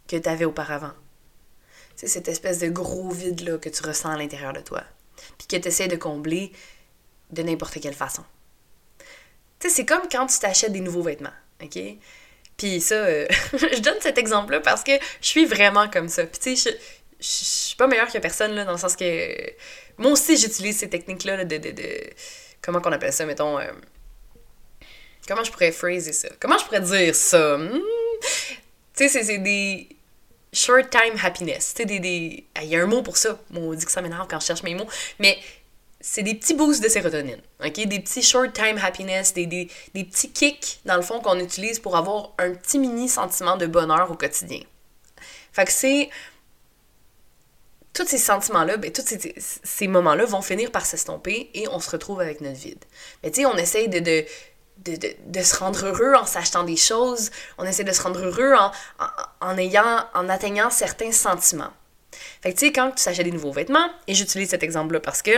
que 0.08 0.16
tu 0.16 0.28
avais 0.28 0.44
auparavant. 0.44 0.92
C'est 1.96 2.06
cette 2.06 2.28
espèce 2.28 2.58
de 2.58 2.68
gros 2.68 3.08
vide-là 3.08 3.56
que 3.56 3.70
tu 3.70 3.82
ressens 3.82 4.10
à 4.10 4.18
l'intérieur 4.18 4.52
de 4.52 4.60
toi. 4.60 4.84
Puis 5.38 5.46
que 5.48 5.56
tu 5.56 5.68
essaies 5.68 5.88
de 5.88 5.96
combler 5.96 6.52
de 7.30 7.42
n'importe 7.42 7.80
quelle 7.80 7.94
façon. 7.94 8.24
Tu 9.58 9.68
sais, 9.68 9.74
c'est 9.74 9.86
comme 9.86 10.08
quand 10.10 10.26
tu 10.26 10.38
t'achètes 10.38 10.72
des 10.72 10.80
nouveaux 10.80 11.02
vêtements, 11.02 11.32
OK? 11.62 11.78
Puis 12.56 12.80
ça, 12.80 12.94
euh, 12.94 13.26
je 13.52 13.80
donne 13.80 14.00
cet 14.00 14.18
exemple-là 14.18 14.60
parce 14.60 14.84
que 14.84 14.92
je 15.20 15.26
suis 15.26 15.46
vraiment 15.46 15.88
comme 15.88 16.08
ça. 16.08 16.24
Puis 16.24 16.40
tu 16.40 16.56
sais, 16.56 16.76
je, 17.20 17.26
suis 17.26 17.76
pas 17.76 17.86
meilleure 17.86 18.10
que 18.10 18.18
personne, 18.18 18.52
là, 18.54 18.64
dans 18.64 18.72
le 18.72 18.78
sens 18.78 18.96
que... 18.96 19.52
Moi 19.96 20.12
aussi, 20.12 20.36
j'utilise 20.36 20.78
ces 20.78 20.88
techniques-là 20.88 21.44
de, 21.44 21.56
de, 21.56 21.70
de, 21.70 22.00
Comment 22.62 22.80
qu'on 22.80 22.92
appelle 22.92 23.12
ça, 23.12 23.26
mettons... 23.26 23.58
Euh, 23.58 23.66
comment 25.26 25.42
je 25.42 25.50
pourrais 25.50 25.72
phraser 25.72 26.12
ça? 26.12 26.28
Comment 26.40 26.58
je 26.58 26.64
pourrais 26.64 26.80
dire 26.80 27.14
ça? 27.14 27.56
Hmm? 27.56 27.80
Tu 28.96 29.08
sais, 29.08 29.22
c'est 29.22 29.38
des 29.38 29.88
short 30.52 30.90
time 30.90 31.14
happiness. 31.22 31.74
Tu 31.74 31.82
sais, 31.82 31.86
des. 31.86 32.44
Il 32.62 32.68
y 32.68 32.76
a 32.76 32.82
un 32.82 32.86
mot 32.86 33.02
pour 33.02 33.16
ça. 33.16 33.38
on 33.54 33.72
dit 33.74 33.84
que 33.84 33.92
ça 33.92 34.02
m'énerve 34.02 34.26
quand 34.28 34.40
je 34.40 34.46
cherche 34.46 34.62
mes 34.62 34.74
mots. 34.74 34.88
Mais 35.18 35.38
c'est 36.00 36.22
des 36.22 36.34
petits 36.34 36.54
boosts 36.54 36.82
de 36.82 36.88
sérotonine. 36.88 37.40
OK? 37.64 37.72
Des 37.72 38.00
petits 38.00 38.22
short 38.22 38.52
time 38.52 38.78
happiness, 38.82 39.34
des, 39.34 39.46
des, 39.46 39.68
des 39.94 40.04
petits 40.04 40.30
kicks, 40.30 40.80
dans 40.84 40.96
le 40.96 41.02
fond, 41.02 41.20
qu'on 41.20 41.38
utilise 41.38 41.78
pour 41.78 41.96
avoir 41.96 42.32
un 42.38 42.52
petit 42.52 42.78
mini 42.78 43.08
sentiment 43.08 43.56
de 43.56 43.66
bonheur 43.66 44.10
au 44.10 44.14
quotidien. 44.14 44.60
Fait 45.52 45.64
que 45.64 45.72
c'est. 45.72 46.10
Tous 47.94 48.06
ces 48.06 48.18
sentiments-là, 48.18 48.76
ben, 48.76 48.92
tous 48.92 49.02
ces, 49.04 49.34
ces 49.38 49.88
moments-là 49.88 50.24
vont 50.24 50.42
finir 50.42 50.70
par 50.70 50.86
s'estomper 50.86 51.50
et 51.54 51.66
on 51.68 51.80
se 51.80 51.90
retrouve 51.90 52.20
avec 52.20 52.40
notre 52.40 52.58
vide. 52.58 52.84
Mais 53.22 53.30
tu 53.32 53.40
sais, 53.40 53.46
on 53.46 53.56
essaye 53.56 53.88
de, 53.88 53.98
de 53.98 54.24
de, 54.84 54.94
de, 54.94 55.16
de, 55.26 55.42
se 55.42 55.56
rendre 55.56 55.86
heureux 55.86 56.14
en 56.14 56.24
s'achetant 56.24 56.62
des 56.62 56.76
choses, 56.76 57.30
on 57.58 57.64
essaie 57.64 57.84
de 57.84 57.92
se 57.92 58.02
rendre 58.02 58.20
heureux 58.20 58.54
en, 58.54 58.70
en, 59.40 59.58
ayant, 59.58 60.04
en 60.14 60.28
atteignant 60.28 60.70
certains 60.70 61.12
sentiments. 61.12 61.72
Fait 62.42 62.52
que 62.52 62.58
tu 62.58 62.66
sais, 62.66 62.72
quand 62.72 62.90
tu 62.92 63.02
s'achètes 63.02 63.24
des 63.24 63.32
nouveaux 63.32 63.52
vêtements, 63.52 63.88
et 64.06 64.14
j'utilise 64.14 64.50
cet 64.50 64.62
exemple-là 64.62 65.00
parce 65.00 65.22
que 65.22 65.30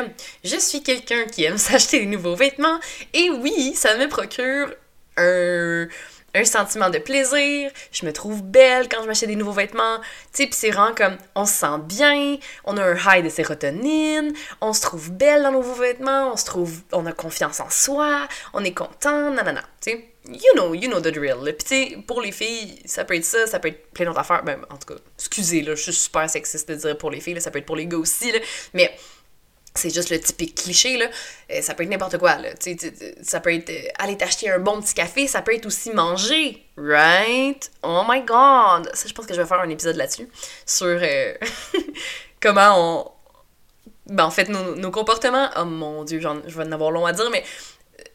je 0.44 0.56
suis 0.56 0.82
quelqu'un 0.82 1.24
qui 1.26 1.44
aime 1.44 1.58
s'acheter 1.58 2.00
des 2.00 2.06
nouveaux 2.06 2.36
vêtements, 2.36 2.78
et 3.12 3.30
oui, 3.30 3.74
ça 3.74 3.96
me 3.96 4.08
procure 4.08 4.72
un, 5.20 6.44
sentiment 6.44 6.90
de 6.90 6.98
plaisir, 6.98 7.70
je 7.92 8.06
me 8.06 8.12
trouve 8.12 8.42
belle 8.42 8.88
quand 8.88 9.02
je 9.02 9.06
m'achète 9.06 9.28
des 9.28 9.36
nouveaux 9.36 9.52
vêtements, 9.52 9.98
tu 9.98 10.42
sais, 10.42 10.46
puis 10.46 10.54
c'est 10.54 10.70
vraiment 10.70 10.94
comme, 10.94 11.16
on 11.34 11.44
se 11.44 11.54
sent 11.54 11.78
bien, 11.84 12.38
on 12.64 12.76
a 12.76 12.84
un 12.84 12.96
high 12.96 13.24
de 13.24 13.28
sérotonine, 13.28 14.32
on 14.60 14.72
se 14.72 14.80
trouve 14.80 15.10
belle 15.10 15.42
dans 15.42 15.52
nos 15.52 15.58
nouveaux 15.58 15.80
vêtements, 15.80 16.32
on 16.32 16.36
se 16.36 16.44
trouve, 16.44 16.82
on 16.92 17.04
a 17.06 17.12
confiance 17.12 17.60
en 17.60 17.68
soi, 17.68 18.28
on 18.52 18.64
est 18.64 18.74
content, 18.74 19.30
nanana, 19.30 19.62
tu 19.80 19.90
sais, 19.90 20.10
you 20.28 20.52
know, 20.54 20.74
you 20.74 20.88
know 20.88 21.00
the 21.00 21.08
drill. 21.08 21.54
Puis 21.58 21.94
tu 21.94 22.02
pour 22.02 22.20
les 22.20 22.32
filles, 22.32 22.80
ça 22.84 23.04
peut 23.04 23.16
être 23.16 23.24
ça, 23.24 23.46
ça 23.46 23.58
peut 23.58 23.68
être 23.68 23.90
plein 23.92 24.06
d'autres 24.06 24.20
affaires, 24.20 24.42
ben, 24.44 24.60
en 24.70 24.76
tout 24.76 24.94
cas, 24.94 25.00
excusez, 25.18 25.62
là, 25.62 25.74
je 25.74 25.82
suis 25.82 25.92
super 25.92 26.28
sexiste 26.28 26.68
de 26.68 26.74
dire 26.74 26.98
pour 26.98 27.10
les 27.10 27.20
filles, 27.20 27.40
ça 27.40 27.50
peut 27.50 27.58
être 27.58 27.66
pour 27.66 27.76
les 27.76 27.86
gars 27.86 27.98
aussi, 27.98 28.32
mais 28.74 28.94
c'est 29.74 29.90
juste 29.90 30.10
le 30.10 30.20
typique 30.20 30.56
cliché, 30.56 30.96
là. 30.96 31.06
Euh, 31.50 31.62
ça 31.62 31.74
peut 31.74 31.84
être 31.84 31.90
n'importe 31.90 32.18
quoi, 32.18 32.36
là. 32.36 32.50
ça 33.22 33.40
peut 33.40 33.54
être 33.54 33.70
euh, 33.70 33.88
aller 33.98 34.16
t'acheter 34.16 34.50
un 34.50 34.58
bon 34.58 34.80
petit 34.80 34.94
café, 34.94 35.26
ça 35.26 35.42
peut 35.42 35.54
être 35.54 35.66
aussi 35.66 35.90
manger, 35.92 36.66
right? 36.76 37.70
Oh 37.82 38.02
my 38.08 38.20
god! 38.22 38.90
Ça, 38.94 39.08
je 39.08 39.14
pense 39.14 39.26
que 39.26 39.34
je 39.34 39.40
vais 39.40 39.46
faire 39.46 39.60
un 39.60 39.68
épisode 39.68 39.96
là-dessus, 39.96 40.28
sur 40.66 40.86
euh, 40.86 41.34
comment 42.40 42.74
on... 42.76 43.10
Ben, 44.06 44.24
en 44.24 44.30
fait, 44.30 44.48
nos, 44.48 44.90
comportements... 44.90 45.48
Oh 45.56 45.64
mon 45.64 46.02
Dieu, 46.02 46.20
je 46.20 46.56
vais 46.56 46.64
en 46.64 46.72
avoir 46.72 46.90
long 46.90 47.06
à 47.06 47.12
dire, 47.12 47.30
mais 47.30 47.44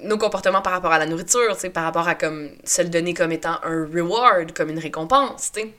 nos 0.01 0.17
comportements 0.17 0.61
par 0.61 0.73
rapport 0.73 0.91
à 0.91 0.99
la 0.99 1.05
nourriture, 1.05 1.55
par 1.73 1.85
rapport 1.85 2.07
à 2.07 2.15
comme 2.15 2.51
se 2.65 2.81
le 2.81 2.89
donner 2.89 3.13
comme 3.13 3.31
étant 3.31 3.59
un 3.63 3.85
reward, 3.85 4.51
comme 4.51 4.69
une 4.69 4.79
récompense, 4.79 5.53
tu 5.53 5.61
sais. 5.61 5.73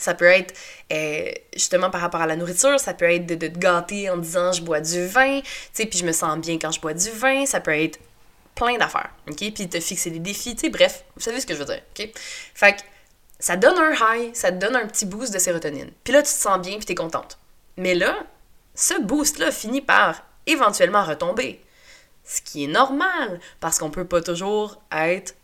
Ça 0.00 0.14
peut 0.14 0.24
être 0.24 0.54
euh, 0.92 1.30
justement 1.54 1.90
par 1.90 2.00
rapport 2.00 2.22
à 2.22 2.26
la 2.26 2.36
nourriture, 2.36 2.80
ça 2.80 2.94
peut 2.94 3.10
être 3.10 3.26
de, 3.26 3.34
te 3.34 3.58
gâter 3.58 4.08
en 4.08 4.16
disant 4.16 4.50
je 4.50 4.62
bois 4.62 4.80
du 4.80 5.06
vin, 5.06 5.40
tu 5.40 5.46
sais, 5.74 5.86
puis 5.86 5.98
je 5.98 6.06
me 6.06 6.12
sens 6.12 6.38
bien 6.38 6.58
quand 6.58 6.72
je 6.72 6.80
bois 6.80 6.94
du 6.94 7.10
vin, 7.10 7.44
ça 7.44 7.60
peut 7.60 7.78
être 7.78 7.98
plein 8.54 8.78
d'affaires, 8.78 9.10
ok? 9.28 9.36
Puis 9.36 9.68
te 9.68 9.78
fixer 9.78 10.10
des 10.10 10.18
défis, 10.18 10.54
tu 10.54 10.62
sais, 10.62 10.68
bref, 10.70 11.04
vous 11.16 11.20
savez 11.20 11.38
ce 11.38 11.46
que 11.46 11.52
je 11.52 11.58
veux 11.58 11.66
dire, 11.66 11.82
ok? 11.98 12.10
Fait 12.54 12.76
que 12.76 12.80
ça 13.38 13.56
donne 13.56 13.76
un 13.78 13.92
high, 13.92 14.34
ça 14.34 14.50
te 14.50 14.56
donne 14.56 14.74
un 14.74 14.86
petit 14.86 15.04
boost 15.04 15.34
de 15.34 15.38
sérotonine. 15.38 15.90
Puis 16.02 16.14
là, 16.14 16.22
tu 16.22 16.32
te 16.32 16.38
sens 16.38 16.58
bien, 16.60 16.76
puis 16.76 16.86
t'es 16.86 16.94
contente. 16.94 17.38
Mais 17.76 17.94
là, 17.94 18.24
ce 18.74 18.98
boost-là 19.02 19.52
finit 19.52 19.82
par 19.82 20.22
éventuellement 20.46 21.04
retomber. 21.04 21.60
Ce 22.24 22.40
qui 22.40 22.64
est 22.64 22.68
normal, 22.68 23.38
parce 23.60 23.78
qu'on 23.78 23.90
peut 23.90 24.06
pas 24.06 24.22
toujours 24.22 24.82
être 24.92 25.34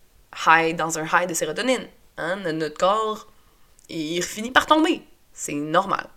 high 0.47 0.75
dans 0.75 0.99
un 0.99 1.05
high 1.05 1.29
de 1.29 1.35
sérotonine. 1.35 1.87
Hein? 2.17 2.37
Notre 2.53 2.79
corps 2.79 3.29
il 3.89 4.23
finit 4.23 4.51
par 4.51 4.67
tomber. 4.67 5.03
C'est 5.33 5.55
normal. 5.55 6.09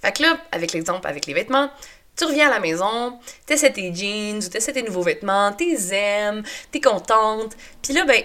Fait 0.00 0.12
que 0.12 0.22
là, 0.22 0.38
avec 0.52 0.72
l'exemple 0.72 1.06
avec 1.06 1.26
les 1.26 1.34
vêtements, 1.34 1.70
tu 2.16 2.24
reviens 2.24 2.48
à 2.48 2.50
la 2.50 2.60
maison, 2.60 3.18
t'essaies 3.46 3.72
tes 3.72 3.94
jeans 3.94 4.38
ou 4.44 4.48
t'essaies 4.48 4.72
tes 4.72 4.82
nouveaux 4.82 5.02
vêtements, 5.02 5.52
t'es 5.52 5.76
aimes, 5.92 6.42
t'es 6.70 6.80
contente, 6.80 7.56
puis 7.80 7.92
là, 7.92 8.04
ben, 8.04 8.22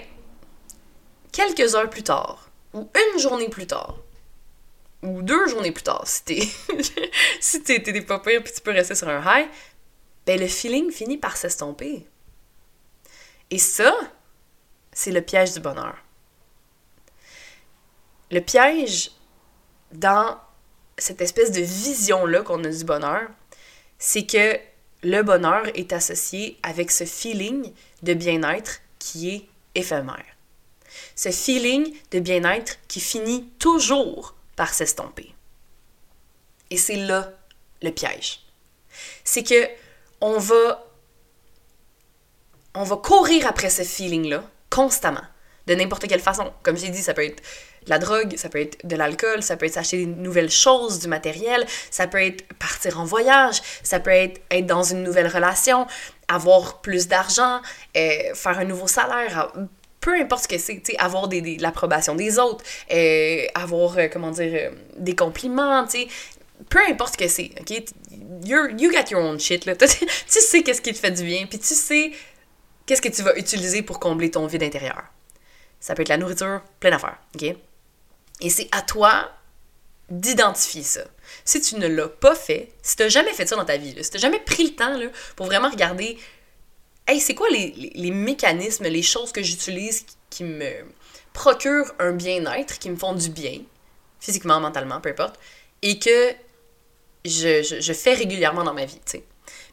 quelques 1.32 1.76
heures 1.76 1.90
plus 1.90 2.04
tard, 2.04 2.50
ou 2.74 2.90
une 2.96 3.20
journée 3.20 3.50
plus 3.50 3.68
tard, 3.68 3.98
ou 5.04 5.22
deux 5.22 5.48
journées 5.48 5.72
plus 5.72 5.84
tard, 5.84 6.04
si 6.08 6.24
t'es 6.24 6.42
si 7.40 7.62
t'es 7.62 7.80
pire 7.80 8.20
puis 8.44 8.54
tu 8.54 8.62
peux 8.62 8.72
rester 8.72 8.96
sur 8.96 9.10
un 9.10 9.22
high, 9.22 9.48
ben 10.26 10.40
le 10.40 10.48
feeling 10.48 10.92
finit 10.92 11.18
par 11.18 11.38
s'estomper. 11.38 12.08
Et 13.52 13.60
ça, 13.60 13.94
c'est 14.92 15.12
le 15.12 15.22
piège 15.22 15.54
du 15.54 15.60
bonheur. 15.60 16.03
Le 18.34 18.42
piège 18.42 19.12
dans 19.92 20.40
cette 20.98 21.22
espèce 21.22 21.52
de 21.52 21.62
vision-là 21.62 22.42
qu'on 22.42 22.64
a 22.64 22.68
du 22.68 22.84
bonheur, 22.84 23.30
c'est 24.00 24.26
que 24.26 24.60
le 25.04 25.22
bonheur 25.22 25.68
est 25.76 25.94
associé 25.94 26.58
avec 26.64 26.90
ce 26.90 27.04
feeling 27.04 27.72
de 28.02 28.16
bien-être 28.16 28.82
qui 28.98 29.30
est 29.30 29.46
éphémère. 29.76 30.26
Ce 31.16 31.30
feeling 31.30 31.94
de 32.10 32.20
bien-être 32.20 32.80
qui 32.88 33.02
finit 33.02 33.50
toujours 33.60 34.34
par 34.56 34.74
s'estomper. 34.74 35.36
Et 36.72 36.78
c'est 36.78 36.96
là 36.96 37.34
le 37.84 37.92
piège. 37.92 38.40
C'est 39.24 39.44
que 39.44 39.70
on 40.22 40.40
va 40.40 40.88
on 42.74 42.84
va 42.84 42.98
courir 42.98 43.46
après 43.46 43.70
ce 43.70 43.84
feeling-là 43.84 44.44
constamment, 44.72 45.22
de 45.68 45.76
n'importe 45.76 46.08
quelle 46.08 46.20
façon. 46.20 46.52
Comme 46.64 46.78
j'ai 46.78 46.90
dit, 46.90 47.04
ça 47.04 47.14
peut 47.14 47.26
être 47.26 47.44
la 47.88 48.00
drogue, 48.00 48.36
ça 48.38 48.50
peut 48.50 48.60
être 48.60 48.86
de 48.86 48.96
l'alcool, 48.96 49.44
ça 49.44 49.58
peut 49.58 49.66
être 49.66 49.74
s'acheter 49.74 49.98
des 49.98 50.06
nouvelles 50.06 50.52
choses, 50.52 51.00
du 51.00 51.08
matériel, 51.08 51.66
ça 51.92 52.08
peut 52.08 52.22
être 52.22 52.46
partir 52.60 53.00
en 53.00 53.06
voyage, 53.06 53.62
ça 53.84 54.00
peut 54.00 54.12
être 54.12 54.42
être 54.52 54.66
dans 54.66 54.84
une 54.84 55.04
nouvelle 55.04 55.28
relation, 55.28 55.88
avoir 56.28 56.82
plus 56.82 57.08
d'argent, 57.08 57.62
euh, 57.98 58.34
faire 58.34 58.60
un 58.60 58.66
nouveau 58.66 58.88
salaire, 58.88 59.52
peu 60.00 60.20
importe 60.20 60.44
ce 60.44 60.48
que 60.48 60.58
c'est, 60.58 60.82
avoir 60.98 61.28
des, 61.28 61.58
l'approbation 61.58 62.16
des 62.16 62.38
autres, 62.38 62.64
euh, 62.92 63.46
avoir, 63.56 63.98
euh, 63.98 64.08
comment 64.12 64.32
dire, 64.32 64.72
des 64.98 65.16
compliments, 65.16 65.86
peu 66.70 66.80
importe 66.90 67.14
ce 67.14 67.18
que 67.18 67.28
c'est, 67.28 67.52
ok? 67.60 67.84
you 68.46 68.92
got 68.92 69.10
your 69.10 69.22
own 69.22 69.40
shit, 69.40 69.66
là. 69.66 69.76
tu 69.78 69.88
sais 70.28 70.64
qu'est-ce 70.64 70.82
qui 70.82 70.94
te 70.94 71.00
fait 71.00 71.12
du 71.12 71.24
bien, 71.24 71.46
puis 71.46 71.60
tu 71.60 71.74
sais 71.74 72.12
qu'est-ce 72.86 73.02
que 73.02 73.10
tu 73.10 73.22
vas 73.22 73.36
utiliser 73.38 73.82
pour 73.82 74.00
combler 74.00 74.32
ton 74.32 74.46
vide 74.48 74.64
intérieur. 74.64 75.04
Ça 75.80 75.96
peut 75.96 76.02
être 76.02 76.10
la 76.10 76.18
nourriture, 76.18 76.62
plein 76.80 76.92
d'affaires? 76.92 77.18
Et 78.44 78.50
c'est 78.50 78.68
à 78.72 78.82
toi 78.82 79.32
d'identifier 80.10 80.84
ça. 80.84 81.06
Si 81.46 81.62
tu 81.62 81.78
ne 81.78 81.88
l'as 81.88 82.10
pas 82.10 82.36
fait, 82.36 82.70
si 82.84 82.98
tu 82.98 83.04
n'as 83.04 83.10
jamais 83.10 83.34
fait 83.34 83.48
ça 83.48 83.56
dans 83.56 83.66
ta 83.66 83.78
vie, 83.78 83.96
si 84.04 84.10
tu 84.10 84.18
n'as 84.18 84.22
jamais 84.22 84.40
pris 84.40 84.66
le 84.66 84.76
temps 84.76 84.96
là, 84.96 85.08
pour 85.36 85.48
vraiment 85.48 85.70
regarder, 85.70 86.20
hey, 87.08 87.20
c'est 87.20 87.34
quoi 87.34 87.48
les, 87.50 88.12
mécanismes, 88.12 88.86
les 88.86 89.02
choses 89.02 89.32
que 89.32 89.42
j'utilise 89.42 90.06
qui, 90.30 90.44
me 90.44 90.72
procurent 91.32 91.94
un 92.00 92.12
bien-être, 92.12 92.78
qui 92.80 92.90
me 92.90 92.98
font 92.98 93.14
du 93.14 93.30
bien, 93.30 93.62
physiquement, 94.20 94.60
mentalement, 94.60 95.00
peu 95.00 95.10
importe, 95.10 95.40
et 95.82 95.98
que 95.98 96.34
je, 97.26 97.94
fais 97.94 98.14
régulièrement 98.14 98.64
dans 98.64 98.74
ma 98.74 98.86
vie, 98.86 99.00
tu 99.06 99.12
sais. 99.12 99.24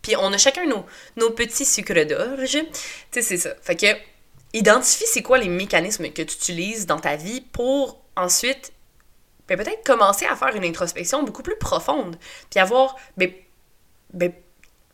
Puis 0.00 0.16
on 0.16 0.32
a 0.32 0.38
chacun 0.38 0.64
nos, 0.64 0.86
nos 1.16 1.30
petits 1.30 1.66
sucres 1.66 2.06
d'orge, 2.06 2.52
tu 2.52 2.66
sais, 3.10 3.22
c'est 3.22 3.36
ça. 3.36 3.54
Fait 3.62 3.76
que, 3.76 3.86
identifie 4.54 5.04
c'est 5.06 5.22
quoi 5.22 5.38
les 5.38 5.48
mécanismes 5.48 6.10
que 6.10 6.22
tu 6.22 6.34
utilises 6.36 6.86
dans 6.86 6.98
ta 6.98 7.16
vie 7.16 7.40
pour 7.40 8.00
ensuite, 8.20 8.72
ben, 9.48 9.56
peut-être 9.56 9.84
commencer 9.84 10.26
à 10.26 10.36
faire 10.36 10.54
une 10.54 10.64
introspection 10.64 11.22
beaucoup 11.22 11.42
plus 11.42 11.56
profonde, 11.56 12.16
puis 12.50 12.60
avoir, 12.60 12.96
ben, 13.16 13.32
ben, 14.12 14.32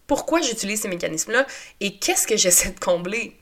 pourquoi 0.07 0.41
j'utilise 0.41 0.83
ces 0.83 0.89
mécanismes-là 0.89 1.47
et 1.81 1.99
qu'est-ce 1.99 2.27
que 2.27 2.37
j'essaie 2.37 2.71
de 2.71 2.81
combler? 2.81 3.37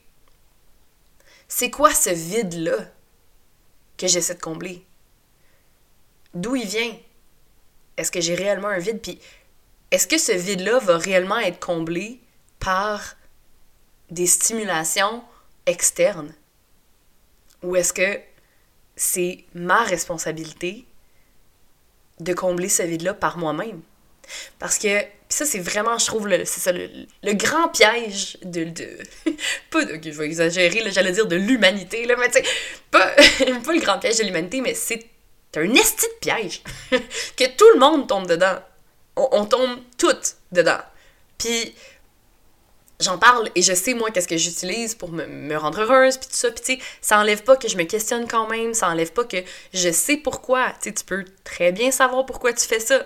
C'est 1.47 1.69
quoi 1.69 1.93
ce 1.93 2.09
vide-là 2.09 2.77
que 3.97 4.07
j'essaie 4.07 4.35
de 4.35 4.41
combler? 4.41 4.85
D'où 6.33 6.55
il 6.55 6.67
vient? 6.67 6.97
Est-ce 7.97 8.11
que 8.11 8.19
j'ai 8.19 8.35
réellement 8.35 8.67
un 8.67 8.79
vide? 8.79 9.01
Puis 9.01 9.19
est-ce 9.91 10.07
que 10.07 10.17
ce 10.17 10.31
vide-là 10.33 10.79
va 10.79 10.97
réellement 10.97 11.37
être 11.37 11.65
comblé 11.65 12.19
par 12.59 13.15
des 14.09 14.27
stimulations 14.27 15.23
externes? 15.65 16.33
Ou 17.63 17.75
est-ce 17.75 17.93
que 17.93 18.19
c'est 18.95 19.45
ma 19.53 19.83
responsabilité 19.83 20.85
de 22.19 22.33
combler 22.33 22.69
ce 22.69 22.83
vide-là 22.83 23.13
par 23.13 23.37
moi-même. 23.37 23.81
Parce 24.57 24.77
que, 24.77 25.01
ça, 25.29 25.45
c'est 25.45 25.59
vraiment, 25.59 25.97
je 25.97 26.05
trouve, 26.05 26.27
le, 26.27 26.45
c'est 26.45 26.59
ça, 26.59 26.71
le, 26.71 27.33
grand 27.33 27.69
piège 27.69 28.37
de. 28.43 28.63
de 28.63 28.97
pas. 29.69 29.81
Je 29.81 30.09
vais 30.09 30.25
exagérer, 30.25 30.91
j'allais 30.91 31.11
dire 31.11 31.27
de 31.27 31.35
l'humanité, 31.35 32.05
là, 32.05 32.15
mais 32.17 32.29
tu 32.29 32.39
sais, 32.39 32.43
pas, 32.89 33.05
pas 33.65 33.73
le 33.73 33.81
grand 33.81 33.99
piège 33.99 34.17
de 34.17 34.23
l'humanité, 34.23 34.61
mais 34.61 34.73
c'est 34.73 35.05
un 35.55 35.73
esti 35.73 36.05
de 36.05 36.19
piège. 36.19 36.61
que 36.91 37.55
tout 37.55 37.69
le 37.73 37.79
monde 37.79 38.07
tombe 38.07 38.27
dedans. 38.27 38.59
On, 39.15 39.27
on 39.31 39.45
tombe 39.45 39.79
toutes 39.97 40.35
dedans. 40.51 40.81
Puis, 41.37 41.75
j'en 42.99 43.17
parle 43.17 43.49
et 43.55 43.61
je 43.61 43.73
sais 43.73 43.93
moi 43.93 44.11
qu'est-ce 44.11 44.27
que 44.27 44.37
j'utilise 44.37 44.95
pour 44.95 45.11
me, 45.11 45.55
rendre 45.57 45.81
heureuse 45.81 46.17
puis 46.17 46.27
tout 46.27 46.35
ça. 46.35 46.51
Puis 46.51 46.77
tu 46.77 46.83
ça 47.01 47.19
enlève 47.19 47.43
pas 47.43 47.57
que 47.57 47.67
je 47.67 47.77
me 47.77 47.83
questionne 47.83 48.27
quand 48.27 48.47
même 48.47 48.73
ça 48.73 48.89
enlève 48.89 49.11
pas 49.11 49.25
que 49.25 49.37
je 49.73 49.91
sais 49.91 50.17
pourquoi. 50.17 50.73
Tu 50.81 50.93
tu 50.93 51.03
peux 51.03 51.25
très 51.43 51.71
bien 51.71 51.91
savoir 51.91 52.25
pourquoi 52.25 52.53
tu 52.53 52.65
fais 52.65 52.79
ça. 52.79 52.99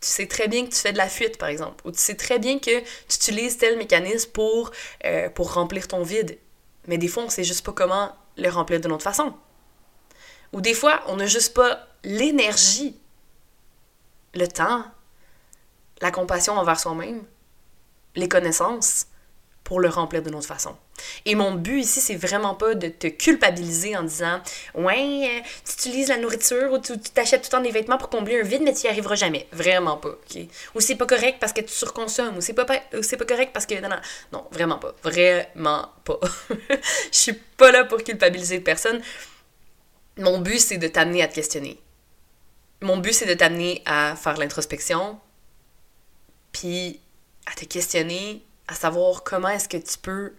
Tu 0.00 0.08
sais 0.08 0.26
très 0.26 0.48
bien 0.48 0.66
que 0.66 0.72
tu 0.72 0.78
fais 0.78 0.92
de 0.92 0.98
la 0.98 1.08
fuite 1.08 1.38
par 1.38 1.48
exemple 1.48 1.86
ou 1.86 1.90
tu 1.90 1.98
sais 1.98 2.14
très 2.14 2.38
bien 2.38 2.58
que 2.58 2.80
tu 2.80 3.14
utilises 3.16 3.58
tel 3.58 3.76
mécanisme 3.78 4.30
pour 4.30 4.70
euh, 5.04 5.28
pour 5.30 5.54
remplir 5.54 5.88
ton 5.88 6.02
vide. 6.02 6.38
Mais 6.86 6.98
des 6.98 7.08
fois 7.08 7.24
on 7.24 7.30
sait 7.30 7.44
juste 7.44 7.64
pas 7.64 7.72
comment 7.72 8.14
le 8.36 8.48
remplir 8.48 8.80
d'une 8.80 8.92
autre 8.92 9.02
façon. 9.02 9.34
Ou 10.52 10.60
des 10.60 10.74
fois 10.74 11.02
on 11.06 11.16
n'a 11.16 11.26
juste 11.26 11.54
pas 11.54 11.88
l'énergie 12.04 12.96
le 14.34 14.46
temps 14.46 14.84
la 16.00 16.10
compassion 16.10 16.54
envers 16.58 16.78
soi-même 16.78 17.24
les 18.16 18.28
connaissances 18.28 19.06
pour 19.64 19.80
le 19.80 19.88
remplir 19.88 20.22
d'une 20.22 20.34
autre 20.34 20.46
façon. 20.46 20.76
Et 21.24 21.34
mon 21.34 21.52
but 21.54 21.80
ici, 21.80 22.00
c'est 22.00 22.16
vraiment 22.16 22.54
pas 22.54 22.74
de 22.74 22.88
te 22.88 23.06
culpabiliser 23.06 23.96
en 23.96 24.02
disant 24.02 24.40
Ouais, 24.74 25.26
euh, 25.26 25.40
tu 25.64 25.72
utilises 25.72 26.08
la 26.08 26.18
nourriture 26.18 26.70
ou 26.70 26.78
tu 26.78 26.98
t'achètes 26.98 27.42
tout 27.42 27.48
le 27.50 27.50
temps 27.56 27.62
des 27.62 27.70
vêtements 27.70 27.96
pour 27.96 28.10
combler 28.10 28.38
un 28.40 28.42
vide, 28.42 28.62
mais 28.62 28.74
tu 28.74 28.86
y 28.86 28.88
arriveras 28.88 29.14
jamais. 29.14 29.48
Vraiment 29.52 29.96
pas. 29.96 30.10
ok? 30.10 30.42
Ou 30.74 30.80
c'est 30.80 30.96
pas 30.96 31.06
correct 31.06 31.38
parce 31.40 31.54
que 31.54 31.62
tu 31.62 31.72
surconsommes, 31.72 32.36
ou 32.36 32.40
c'est 32.42 32.52
pas, 32.52 32.66
c'est 33.02 33.16
pas 33.16 33.24
correct 33.24 33.52
parce 33.54 33.64
que. 33.64 33.80
Non, 33.80 33.88
non, 33.88 33.96
non, 34.32 34.44
vraiment 34.52 34.78
pas. 34.78 34.94
Vraiment 35.02 35.88
pas. 36.04 36.20
Je 37.10 37.18
suis 37.18 37.32
pas 37.32 37.72
là 37.72 37.84
pour 37.84 38.04
culpabiliser 38.04 38.60
personne. 38.60 39.00
Mon 40.18 40.38
but, 40.38 40.60
c'est 40.60 40.78
de 40.78 40.88
t'amener 40.88 41.22
à 41.22 41.28
te 41.28 41.34
questionner. 41.34 41.80
Mon 42.82 42.98
but, 42.98 43.14
c'est 43.14 43.26
de 43.26 43.34
t'amener 43.34 43.82
à 43.86 44.14
faire 44.14 44.36
l'introspection, 44.36 45.18
puis 46.52 47.00
à 47.46 47.54
te 47.54 47.64
questionner, 47.64 48.44
à 48.68 48.74
savoir 48.74 49.22
comment 49.22 49.48
est-ce 49.48 49.68
que 49.68 49.76
tu 49.76 49.98
peux 49.98 50.34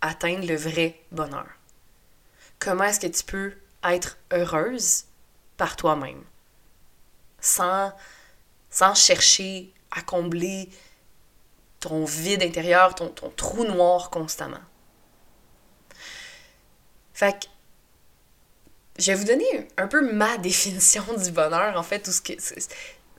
atteindre 0.00 0.46
le 0.46 0.56
vrai 0.56 1.00
bonheur. 1.10 1.46
Comment 2.58 2.84
est-ce 2.84 3.00
que 3.00 3.06
tu 3.06 3.24
peux 3.24 3.54
être 3.84 4.18
heureuse 4.32 5.04
par 5.56 5.76
toi-même 5.76 6.22
sans, 7.40 7.92
sans 8.70 8.94
chercher 8.94 9.72
à 9.90 10.00
combler 10.02 10.68
ton 11.82 12.04
vide 12.04 12.42
intérieur, 12.42 12.94
ton, 12.94 13.08
ton 13.08 13.30
trou 13.30 13.64
noir 13.64 14.08
constamment. 14.10 14.60
Fait 17.12 17.32
que 17.32 17.46
je 18.98 19.10
vais 19.10 19.18
vous 19.18 19.24
donner 19.24 19.68
un 19.76 19.88
peu 19.88 20.12
ma 20.12 20.36
définition 20.38 21.02
du 21.22 21.30
bonheur, 21.32 21.76
en 21.76 21.82
fait, 21.82 22.06
ou 22.08 22.12
ce 22.12 22.20
que, 22.20 22.32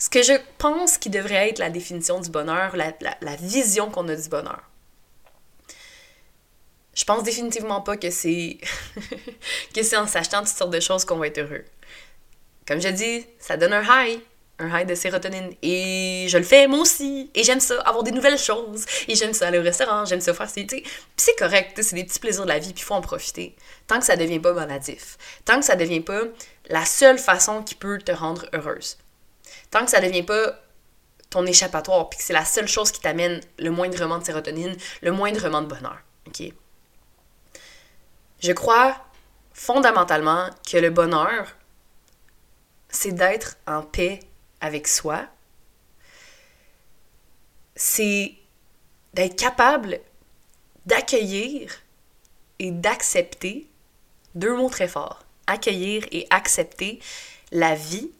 ce 0.03 0.09
que 0.09 0.21
je 0.21 0.33
pense 0.57 0.97
qui 0.97 1.09
devrait 1.09 1.47
être 1.47 1.59
la 1.59 1.69
définition 1.69 2.19
du 2.19 2.29
bonheur, 2.29 2.75
la, 2.75 3.35
vision 3.37 3.89
qu'on 3.89 4.09
a 4.09 4.15
du 4.17 4.27
bonheur. 4.27 4.61
Je 6.93 7.05
pense 7.05 7.23
définitivement 7.23 7.79
pas 7.79 7.95
que 7.95 8.09
c'est 8.09 8.57
que 9.73 9.81
c'est 9.81 9.95
en 9.95 10.05
s'achetant 10.05 10.39
toutes 10.39 10.49
sortes 10.49 10.73
de 10.73 10.81
choses 10.81 11.05
qu'on 11.05 11.15
va 11.15 11.27
être 11.27 11.37
heureux. 11.37 11.63
Comme 12.67 12.81
je 12.81 12.89
dis, 12.89 13.25
ça 13.39 13.55
donne 13.55 13.71
un 13.71 13.81
high, 13.81 14.19
un 14.59 14.77
high 14.77 14.85
de 14.85 14.93
sérotonine. 14.93 15.53
Et 15.61 16.25
je 16.27 16.37
le 16.37 16.43
fais 16.43 16.67
moi 16.67 16.79
aussi. 16.79 17.31
Et 17.33 17.45
j'aime 17.45 17.61
ça, 17.61 17.79
avoir 17.83 18.03
des 18.03 18.11
nouvelles 18.11 18.37
choses. 18.37 18.85
Et 19.07 19.15
j'aime 19.15 19.31
ça 19.31 19.47
aller 19.47 19.59
au 19.59 19.63
restaurant, 19.63 20.03
j'aime 20.03 20.19
ça 20.19 20.33
faire 20.33 20.49
ça. 20.49 20.61
Puis 20.67 20.83
c'est 21.15 21.37
correct, 21.37 21.81
c'est 21.81 21.95
des 21.95 22.03
petits 22.03 22.19
plaisirs 22.19 22.43
de 22.43 22.49
la 22.49 22.59
vie, 22.59 22.73
puis 22.73 22.81
il 22.81 22.85
faut 22.85 22.95
en 22.95 23.01
profiter. 23.01 23.55
Tant 23.87 23.99
que 23.99 24.05
ça 24.05 24.17
devient 24.17 24.39
pas 24.41 24.51
maladif. 24.51 25.17
Tant 25.45 25.59
que 25.61 25.65
ça 25.65 25.77
devient 25.77 26.01
pas 26.01 26.23
la 26.67 26.83
seule 26.83 27.19
façon 27.19 27.63
qui 27.63 27.75
peut 27.75 27.99
te 27.99 28.11
rendre 28.11 28.47
heureuse. 28.51 28.97
Tant 29.73 29.85
que 29.85 29.89
ça 29.89 29.99
devient 29.99 30.21
pas 30.21 30.59
ton 31.31 31.47
échappatoire, 31.47 32.07
puis 32.07 32.19
que 32.19 32.23
c'est 32.23 32.31
la 32.31 32.45
seule 32.45 32.67
chose 32.67 32.91
qui 32.91 32.99
t'amène 32.99 33.41
le 33.57 33.71
moindrement 33.71 34.19
de 34.19 34.23
sérotonine, 34.23 34.77
le 35.01 35.11
moindrement 35.11 35.63
de 35.63 35.65
bonheur. 35.65 35.97
OK? 36.27 36.43
Je 38.39 38.51
crois 38.51 39.03
fondamentalement 39.51 40.47
que 40.69 40.77
le 40.77 40.91
bonheur, 40.91 41.55
c'est 42.89 43.13
d'être 43.13 43.57
en 43.65 43.81
paix 43.81 44.19
avec 44.61 44.87
soi. 44.87 45.25
C'est 47.75 48.35
d'être 49.15 49.35
capable 49.35 50.01
d'accueillir 50.85 51.73
et 52.59 52.69
d'accepter, 52.69 53.67
deux 54.35 54.55
mots 54.55 54.69
très 54.69 54.87
forts, 54.87 55.25
accueillir 55.47 56.05
et 56.11 56.27
accepter 56.29 56.99
la 57.51 57.73
vie 57.73 58.11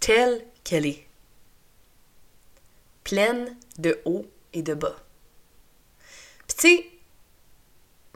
telle 0.00 0.44
qu'elle 0.62 0.86
est, 0.86 1.06
pleine 3.04 3.56
de 3.78 4.00
haut 4.04 4.26
et 4.52 4.62
de 4.62 4.74
bas. 4.74 4.96
Puis 6.46 6.56
tu 6.56 6.68
sais, 6.68 6.90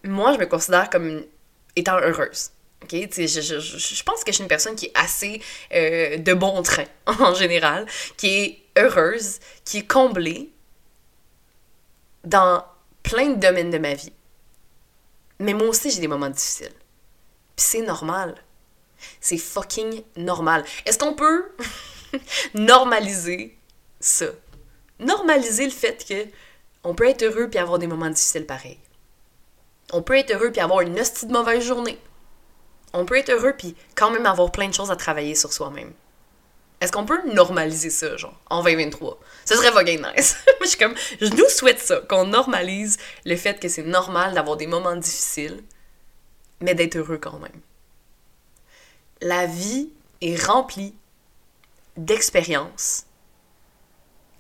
moi, 0.05 0.33
je 0.33 0.39
me 0.39 0.47
considère 0.47 0.91
comme 0.91 1.25
étant 1.77 1.99
heureuse. 1.99 2.51
OK? 2.83 2.91
Je, 2.93 3.27
je, 3.27 3.59
je, 3.59 4.03
pense 4.05 4.23
que 4.23 4.31
je 4.31 4.37
suis 4.37 4.43
une 4.43 4.49
personne 4.49 4.77
qui 4.77 4.87
est 4.87 4.93
assez 4.95 5.41
euh, 5.75 6.17
de 6.17 6.35
bon 6.35 6.63
train, 6.63 6.85
en 7.07 7.35
général, 7.35 7.87
qui 8.17 8.29
est 8.29 8.63
heureuse, 8.77 9.41
qui 9.65 9.79
est 9.79 9.87
comblée 9.87 10.51
dans 12.25 12.65
plein 13.03 13.31
de 13.31 13.41
domaines 13.41 13.71
de 13.71 13.79
ma 13.79 13.95
vie. 13.95 14.13
Mais 15.41 15.55
moi 15.55 15.69
aussi, 15.69 15.91
j'ai 15.91 16.01
des 16.01 16.09
moments 16.09 16.31
difficiles. 16.31 16.75
Puis 17.57 17.67
c'est 17.67 17.83
normal. 17.83 18.35
C'est 19.21 19.38
fucking 19.38 20.02
normal. 20.17 20.64
Est-ce 20.87 20.99
qu'on 20.99 21.14
peut 21.14 21.50
normaliser 22.55 23.57
ça? 24.00 24.26
Normaliser 24.99 25.64
le 25.64 25.71
fait 25.71 26.05
que 26.09 26.26
on 26.85 26.95
peut 26.95 27.09
être 27.09 27.23
heureux 27.23 27.49
puis 27.49 27.59
avoir 27.59 27.78
des 27.78 27.87
moments 27.87 28.11
difficiles 28.11 28.47
pareils. 28.47 28.78
On 29.93 30.02
peut 30.02 30.17
être 30.17 30.33
heureux 30.33 30.50
puis 30.50 30.61
avoir 30.61 30.81
une 30.81 30.99
hostie 30.99 31.26
de 31.26 31.33
mauvaise 31.33 31.64
journée. 31.64 31.99
On 32.93 33.05
peut 33.05 33.19
être 33.19 33.31
heureux 33.31 33.55
puis 33.57 33.75
quand 33.95 34.11
même 34.11 34.26
avoir 34.26 34.52
plein 34.52 34.69
de 34.69 34.75
choses 34.75 34.90
à 34.90 34.97
travailler 34.97 35.35
sur 35.35 35.52
soi-même. 35.52 35.93
Est-ce 36.81 36.93
qu'on 36.93 37.05
peut 37.05 37.21
normaliser 37.33 37.90
ça, 37.90 38.17
genre, 38.17 38.38
en 38.50 38.62
2023? 38.62 39.19
Ce 39.45 39.57
serait 39.57 39.73
fucking 39.73 40.00
nice. 40.14 40.37
Je 40.61 40.67
suis 40.67 40.78
comme, 40.78 40.95
je 41.21 41.26
nous 41.26 41.49
souhaite 41.49 41.81
ça, 41.81 42.00
qu'on 42.09 42.26
normalise 42.26 42.99
le 43.25 43.37
fait 43.37 43.59
que 43.59 43.69
c'est 43.69 43.83
normal 43.83 44.35
d'avoir 44.35 44.57
des 44.57 44.67
moments 44.67 44.95
difficiles, 44.95 45.64
mais 46.61 46.75
d'être 46.75 46.97
heureux 46.97 47.19
quand 47.19 47.38
même. 47.38 47.61
La 49.21 49.47
vie 49.47 49.91
est 50.21 50.41
remplie 50.45 50.95
d'expériences 51.97 53.07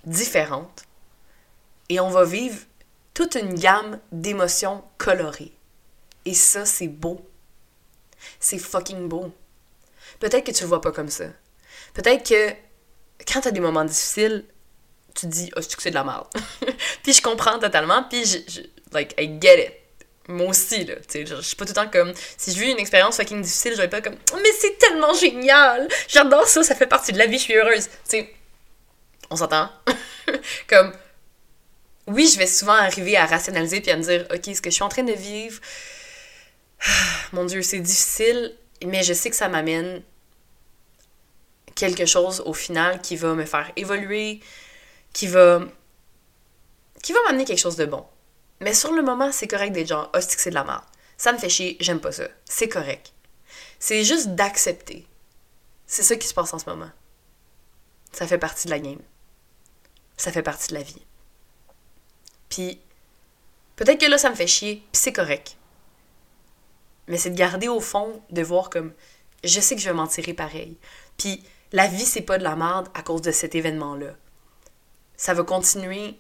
différentes 0.04 0.84
et 1.88 2.00
on 2.00 2.10
va 2.10 2.24
vivre 2.24 2.58
toute 3.14 3.34
une 3.34 3.54
gamme 3.54 3.98
d'émotions 4.12 4.84
colorées. 4.96 5.52
Et 6.24 6.34
ça, 6.34 6.64
c'est 6.64 6.88
beau. 6.88 7.20
C'est 8.38 8.58
fucking 8.58 9.08
beau. 9.08 9.32
Peut-être 10.20 10.44
que 10.44 10.52
tu 10.52 10.62
le 10.62 10.68
vois 10.68 10.80
pas 10.80 10.92
comme 10.92 11.08
ça. 11.08 11.24
Peut-être 11.94 12.28
que 12.28 12.54
quand 13.26 13.40
t'as 13.40 13.50
des 13.50 13.60
moments 13.60 13.84
difficiles, 13.84 14.44
tu 15.14 15.26
te 15.26 15.32
dis, 15.32 15.50
oh, 15.56 15.60
c'est 15.60 15.90
de 15.90 15.94
la 15.94 16.04
merde. 16.04 16.26
puis 17.02 17.12
je 17.12 17.22
comprends 17.22 17.58
totalement, 17.58 18.04
puis 18.04 18.24
je, 18.24 18.60
like, 18.92 19.14
I 19.18 19.38
get 19.40 19.66
it. 19.66 19.72
Moi 20.28 20.48
aussi, 20.48 20.84
là. 20.84 20.94
Tu 21.08 21.26
je 21.26 21.40
suis 21.40 21.56
pas 21.56 21.64
tout 21.64 21.70
le 21.70 21.74
temps 21.74 21.88
comme. 21.88 22.12
Si 22.36 22.52
je 22.52 22.60
vis 22.60 22.70
une 22.70 22.78
expérience 22.78 23.16
fucking 23.16 23.40
difficile, 23.40 23.72
je 23.72 23.80
vais 23.80 23.88
pas 23.88 24.02
comme. 24.02 24.16
Mais 24.34 24.52
c'est 24.58 24.78
tellement 24.78 25.14
génial! 25.14 25.88
J'adore 26.06 26.46
ça, 26.46 26.62
ça 26.62 26.74
fait 26.74 26.86
partie 26.86 27.12
de 27.12 27.18
la 27.18 27.26
vie, 27.26 27.38
je 27.38 27.44
suis 27.44 27.54
heureuse. 27.54 27.86
Tu 27.86 27.92
sais, 28.04 28.34
on 29.30 29.36
s'entend? 29.36 29.70
comme, 30.68 30.92
oui, 32.06 32.30
je 32.32 32.38
vais 32.38 32.46
souvent 32.46 32.74
arriver 32.74 33.16
à 33.16 33.24
rationaliser 33.24 33.80
puis 33.80 33.90
à 33.90 33.96
me 33.96 34.02
dire, 34.02 34.26
OK, 34.32 34.54
ce 34.54 34.60
que 34.60 34.68
je 34.68 34.74
suis 34.74 34.82
en 34.82 34.90
train 34.90 35.02
de 35.02 35.12
vivre, 35.12 35.60
mon 37.32 37.46
Dieu, 37.46 37.62
c'est 37.62 37.80
difficile, 37.80 38.54
mais 38.84 39.02
je 39.02 39.14
sais 39.14 39.30
que 39.30 39.36
ça 39.36 39.48
m'amène 39.48 40.02
quelque 41.74 42.06
chose 42.06 42.42
au 42.44 42.52
final 42.52 43.00
qui 43.00 43.16
va 43.16 43.34
me 43.34 43.44
faire 43.44 43.70
évoluer, 43.76 44.40
qui 45.12 45.26
va 45.26 45.62
qui 47.02 47.12
va 47.12 47.20
m'amener 47.26 47.44
quelque 47.44 47.60
chose 47.60 47.76
de 47.76 47.86
bon. 47.86 48.04
Mais 48.60 48.74
sur 48.74 48.92
le 48.92 49.02
moment, 49.02 49.30
c'est 49.32 49.46
correct 49.46 49.70
d'être 49.70 49.88
genre, 49.88 50.10
oh, 50.14 50.18
c'est 50.20 50.50
de 50.50 50.54
la 50.54 50.64
merde. 50.64 50.84
Ça 51.16 51.32
me 51.32 51.38
fait 51.38 51.48
chier, 51.48 51.76
j'aime 51.80 52.00
pas 52.00 52.12
ça. 52.12 52.28
C'est 52.44 52.68
correct. 52.68 53.12
C'est 53.78 54.04
juste 54.04 54.28
d'accepter. 54.28 55.06
C'est 55.86 56.02
ça 56.02 56.16
qui 56.16 56.26
se 56.26 56.34
passe 56.34 56.52
en 56.52 56.58
ce 56.58 56.68
moment. 56.68 56.90
Ça 58.12 58.26
fait 58.26 58.38
partie 58.38 58.66
de 58.66 58.70
la 58.70 58.78
game. 58.78 59.00
Ça 60.16 60.32
fait 60.32 60.42
partie 60.42 60.68
de 60.68 60.74
la 60.74 60.82
vie. 60.82 61.04
Puis 62.48 62.80
peut-être 63.76 64.00
que 64.00 64.10
là, 64.10 64.18
ça 64.18 64.30
me 64.30 64.34
fait 64.34 64.46
chier, 64.46 64.76
puis 64.92 65.00
c'est 65.00 65.12
correct. 65.12 65.56
Mais 67.06 67.18
c'est 67.18 67.30
de 67.30 67.36
garder 67.36 67.68
au 67.68 67.80
fond, 67.80 68.22
de 68.30 68.42
voir 68.42 68.70
comme 68.70 68.92
je 69.44 69.60
sais 69.60 69.76
que 69.76 69.80
je 69.80 69.88
vais 69.88 69.94
m'en 69.94 70.06
tirer 70.06 70.34
pareil. 70.34 70.76
Puis 71.16 71.44
la 71.72 71.86
vie, 71.86 72.04
c'est 72.04 72.22
pas 72.22 72.38
de 72.38 72.44
la 72.44 72.56
merde 72.56 72.88
à 72.94 73.02
cause 73.02 73.22
de 73.22 73.30
cet 73.30 73.54
événement-là. 73.54 74.14
Ça 75.16 75.34
va 75.34 75.42
continuer 75.42 76.18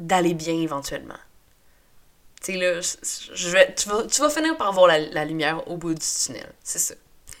d'aller 0.00 0.34
bien 0.34 0.54
éventuellement. 0.54 1.18
Tu 2.42 2.54
sais, 2.54 2.58
là, 2.58 2.80
je 2.80 3.50
vais, 3.50 3.74
tu, 3.74 3.88
vas, 3.88 4.04
tu 4.06 4.20
vas 4.20 4.30
finir 4.30 4.56
par 4.56 4.72
voir 4.72 4.86
la, 4.86 4.98
la 4.98 5.24
lumière 5.24 5.68
au 5.68 5.76
bout 5.76 5.94
du 5.94 6.00
tunnel. 6.00 6.52
C'est 6.64 6.78
ça. 6.78 6.94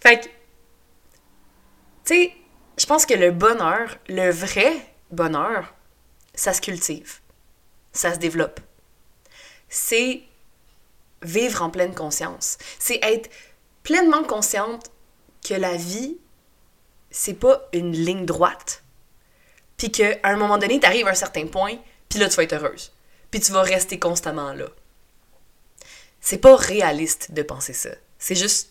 fait 0.00 0.20
que, 0.20 0.24
tu 0.24 0.30
sais, 2.04 2.32
je 2.78 2.86
pense 2.86 3.04
que 3.04 3.14
le 3.14 3.32
bonheur, 3.32 3.98
le 4.08 4.30
vrai 4.30 4.94
bonheur, 5.10 5.74
ça 6.34 6.52
se 6.52 6.60
cultive, 6.60 7.20
ça 7.92 8.14
se 8.14 8.18
développe. 8.18 8.60
C'est 9.68 10.22
vivre 11.22 11.62
en 11.62 11.70
pleine 11.70 11.94
conscience. 11.94 12.58
C'est 12.78 13.00
être 13.02 13.30
pleinement 13.82 14.22
consciente 14.22 14.90
que 15.46 15.54
la 15.54 15.76
vie, 15.76 16.18
c'est 17.10 17.34
pas 17.34 17.68
une 17.72 17.92
ligne 17.92 18.26
droite. 18.26 18.82
Puis 19.76 19.90
qu'à 19.90 20.16
un 20.24 20.36
moment 20.36 20.58
donné, 20.58 20.80
tu 20.80 20.86
arrives 20.86 21.06
à 21.06 21.10
un 21.10 21.14
certain 21.14 21.46
point, 21.46 21.76
puis 22.08 22.18
là, 22.18 22.28
tu 22.28 22.36
vas 22.36 22.42
être 22.44 22.54
heureuse. 22.54 22.92
Puis 23.30 23.40
tu 23.40 23.52
vas 23.52 23.62
rester 23.62 23.98
constamment 23.98 24.52
là. 24.52 24.66
C'est 26.20 26.38
pas 26.38 26.56
réaliste 26.56 27.32
de 27.32 27.42
penser 27.42 27.72
ça. 27.72 27.90
C'est 28.18 28.34
juste 28.34 28.70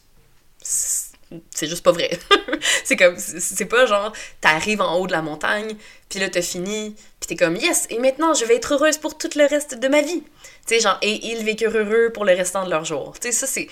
c'est 1.52 1.68
juste 1.68 1.84
pas 1.84 1.92
vrai. 1.92 2.18
c'est 2.84 2.96
comme, 2.96 3.18
c'est 3.18 3.66
pas 3.66 3.86
genre, 3.86 4.14
t'arrives 4.42 4.82
en 4.82 4.96
haut 4.98 5.08
de 5.08 5.12
la 5.12 5.22
montagne, 5.22 5.76
puis 6.10 6.20
là 6.20 6.30
t'as 6.30 6.42
fini, 6.42 6.96
puis 7.20 7.28
t'es 7.28 7.36
comme, 7.36 7.56
yes, 7.56 7.88
et 7.90 8.00
maintenant 8.00 8.34
je 8.34 8.46
vais 8.46 8.56
être 8.56 8.74
heureuse 8.74 8.98
pour 8.98 9.18
tout 9.18 9.30
le 9.36 9.46
reste 9.46 9.80
de 9.80 9.88
ma 9.88 10.02
vie. 10.02 10.24
Tu 10.68 10.76
sais, 10.76 10.80
genre, 10.80 10.98
et 11.02 11.28
ils 11.28 11.44
vécurent 11.44 11.76
heureux 11.76 12.12
pour 12.14 12.26
le 12.26 12.34
restant 12.34 12.66
de 12.66 12.70
leur 12.70 12.86
jour. 12.86 13.14
Tu 13.20 13.28
sais, 13.28 13.32
ça 13.32 13.48
c'est 13.48 13.68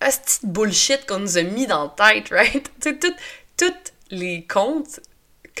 un 0.00 0.10
petit 0.10 0.38
bullshit 0.42 1.06
qu'on 1.06 1.20
nous 1.20 1.38
a 1.38 1.42
mis 1.42 1.66
dans 1.66 1.92
la 1.96 2.12
tête, 2.12 2.28
right? 2.30 2.70
Tu 2.80 2.98
sais, 3.00 3.14
toutes 3.56 3.92
les 4.10 4.46
contes 4.46 5.00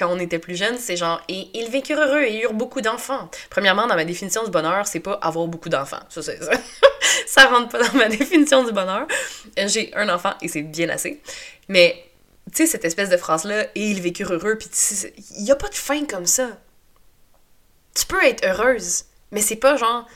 quand 0.00 0.10
on 0.10 0.18
était 0.18 0.38
plus 0.38 0.56
jeune, 0.56 0.78
c'est 0.78 0.96
genre 0.96 1.20
et 1.28 1.48
ils 1.54 1.70
vécurent 1.70 2.00
heureux 2.00 2.22
et 2.22 2.40
eurent 2.42 2.54
beaucoup 2.54 2.80
d'enfants. 2.80 3.30
Premièrement, 3.50 3.86
dans 3.86 3.96
ma 3.96 4.06
définition 4.06 4.42
du 4.42 4.50
bonheur, 4.50 4.86
c'est 4.86 5.00
pas 5.00 5.12
avoir 5.22 5.46
beaucoup 5.46 5.68
d'enfants. 5.68 6.00
Ça, 6.08 6.22
ça. 6.22 6.32
ça 7.26 7.46
rentre 7.46 7.68
pas 7.68 7.86
dans 7.86 7.98
ma 7.98 8.08
définition 8.08 8.64
du 8.64 8.72
bonheur. 8.72 9.06
J'ai 9.56 9.94
un 9.94 10.08
enfant 10.08 10.32
et 10.40 10.48
c'est 10.48 10.62
bien 10.62 10.88
assez. 10.88 11.20
Mais 11.68 12.02
tu 12.50 12.56
sais 12.56 12.66
cette 12.66 12.84
espèce 12.84 13.10
de 13.10 13.16
phrase 13.18 13.44
là 13.44 13.66
et 13.74 13.90
ils 13.90 14.00
vécurent 14.00 14.32
heureux 14.32 14.56
puis 14.56 14.68
il 15.38 15.44
y 15.44 15.52
a 15.52 15.56
pas 15.56 15.68
de 15.68 15.74
fin 15.74 16.04
comme 16.06 16.26
ça. 16.26 16.48
Tu 17.94 18.06
peux 18.06 18.24
être 18.24 18.44
heureuse, 18.44 19.04
mais 19.30 19.42
c'est 19.42 19.56
pas 19.56 19.76
genre 19.76 20.08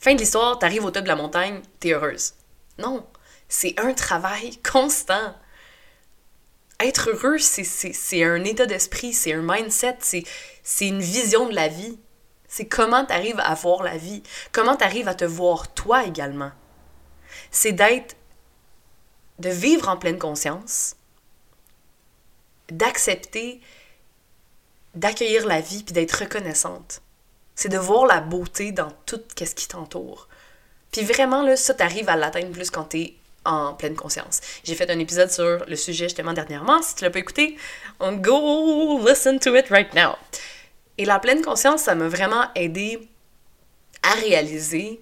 fin 0.00 0.14
de 0.14 0.18
l'histoire, 0.18 0.58
t'arrives 0.58 0.84
au 0.84 0.90
top 0.90 1.04
de 1.04 1.08
la 1.08 1.16
montagne, 1.16 1.62
t'es 1.78 1.92
heureuse. 1.92 2.32
Non, 2.78 3.06
c'est 3.48 3.78
un 3.78 3.94
travail 3.94 4.58
constant 4.68 5.34
être 6.84 7.10
heureux, 7.10 7.38
c'est 7.38 8.24
un 8.24 8.44
état 8.44 8.66
d'esprit, 8.66 9.12
c'est 9.12 9.32
un 9.32 9.42
mindset, 9.42 9.98
c'est 10.00 10.88
une 10.88 11.00
vision 11.00 11.48
de 11.48 11.54
la 11.54 11.68
vie. 11.68 11.98
C'est 12.48 12.66
comment 12.66 13.06
tu 13.06 13.12
arrives 13.12 13.40
à 13.40 13.54
voir 13.54 13.82
la 13.82 13.96
vie, 13.96 14.22
comment 14.52 14.76
tu 14.76 14.84
arrives 14.84 15.08
à 15.08 15.14
te 15.14 15.24
voir 15.24 15.72
toi 15.72 16.04
également. 16.04 16.52
C'est 17.50 17.72
d'être, 17.72 18.14
de 19.38 19.48
vivre 19.48 19.88
en 19.88 19.96
pleine 19.96 20.18
conscience, 20.18 20.96
d'accepter, 22.70 23.60
d'accueillir 24.94 25.46
la 25.46 25.60
vie, 25.60 25.82
puis 25.82 25.94
d'être 25.94 26.12
reconnaissante. 26.12 27.00
C'est 27.54 27.70
de 27.70 27.78
voir 27.78 28.04
la 28.06 28.20
beauté 28.20 28.72
dans 28.72 28.90
tout 29.06 29.20
ce 29.38 29.54
qui 29.54 29.68
t'entoure. 29.68 30.28
Puis 30.90 31.02
vraiment, 31.02 31.42
là, 31.42 31.56
ça, 31.56 31.72
t'arrives 31.72 32.10
à 32.10 32.16
l'atteindre 32.16 32.52
plus 32.52 32.70
quand 32.70 32.84
t'es 32.84 33.14
en 33.44 33.74
pleine 33.74 33.96
conscience. 33.96 34.40
J'ai 34.64 34.74
fait 34.74 34.90
un 34.90 34.98
épisode 34.98 35.30
sur 35.30 35.64
le 35.66 35.76
sujet 35.76 36.06
justement 36.06 36.32
dernièrement. 36.32 36.82
Si 36.82 36.94
tu 36.94 37.04
l'as 37.04 37.10
pas 37.10 37.18
écouté, 37.18 37.56
on 38.00 38.12
go 38.12 39.00
listen 39.06 39.38
to 39.38 39.54
it 39.56 39.68
right 39.68 39.92
now. 39.94 40.16
Et 40.98 41.04
la 41.04 41.18
pleine 41.18 41.42
conscience, 41.42 41.82
ça 41.82 41.94
m'a 41.94 42.08
vraiment 42.08 42.44
aidé 42.54 43.08
à 44.02 44.14
réaliser 44.14 45.00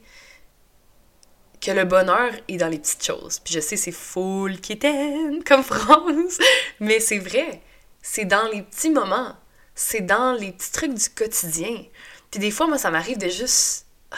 que 1.60 1.70
le 1.70 1.84
bonheur 1.84 2.32
est 2.48 2.56
dans 2.56 2.68
les 2.68 2.78
petites 2.78 3.04
choses. 3.04 3.38
Puis 3.40 3.54
je 3.54 3.60
sais, 3.60 3.76
c'est 3.76 3.92
full 3.92 4.60
kitten 4.60 5.44
comme 5.44 5.62
phrase, 5.64 6.38
mais 6.80 7.00
c'est 7.00 7.18
vrai. 7.18 7.60
C'est 8.02 8.24
dans 8.24 8.48
les 8.48 8.62
petits 8.62 8.90
moments. 8.90 9.36
C'est 9.74 10.00
dans 10.00 10.32
les 10.32 10.52
petits 10.52 10.72
trucs 10.72 10.94
du 10.94 11.08
quotidien. 11.10 11.84
Puis 12.30 12.40
des 12.40 12.50
fois, 12.50 12.66
moi, 12.66 12.78
ça 12.78 12.90
m'arrive 12.90 13.18
de 13.18 13.28
juste. 13.28 13.86
Ah, 14.10 14.16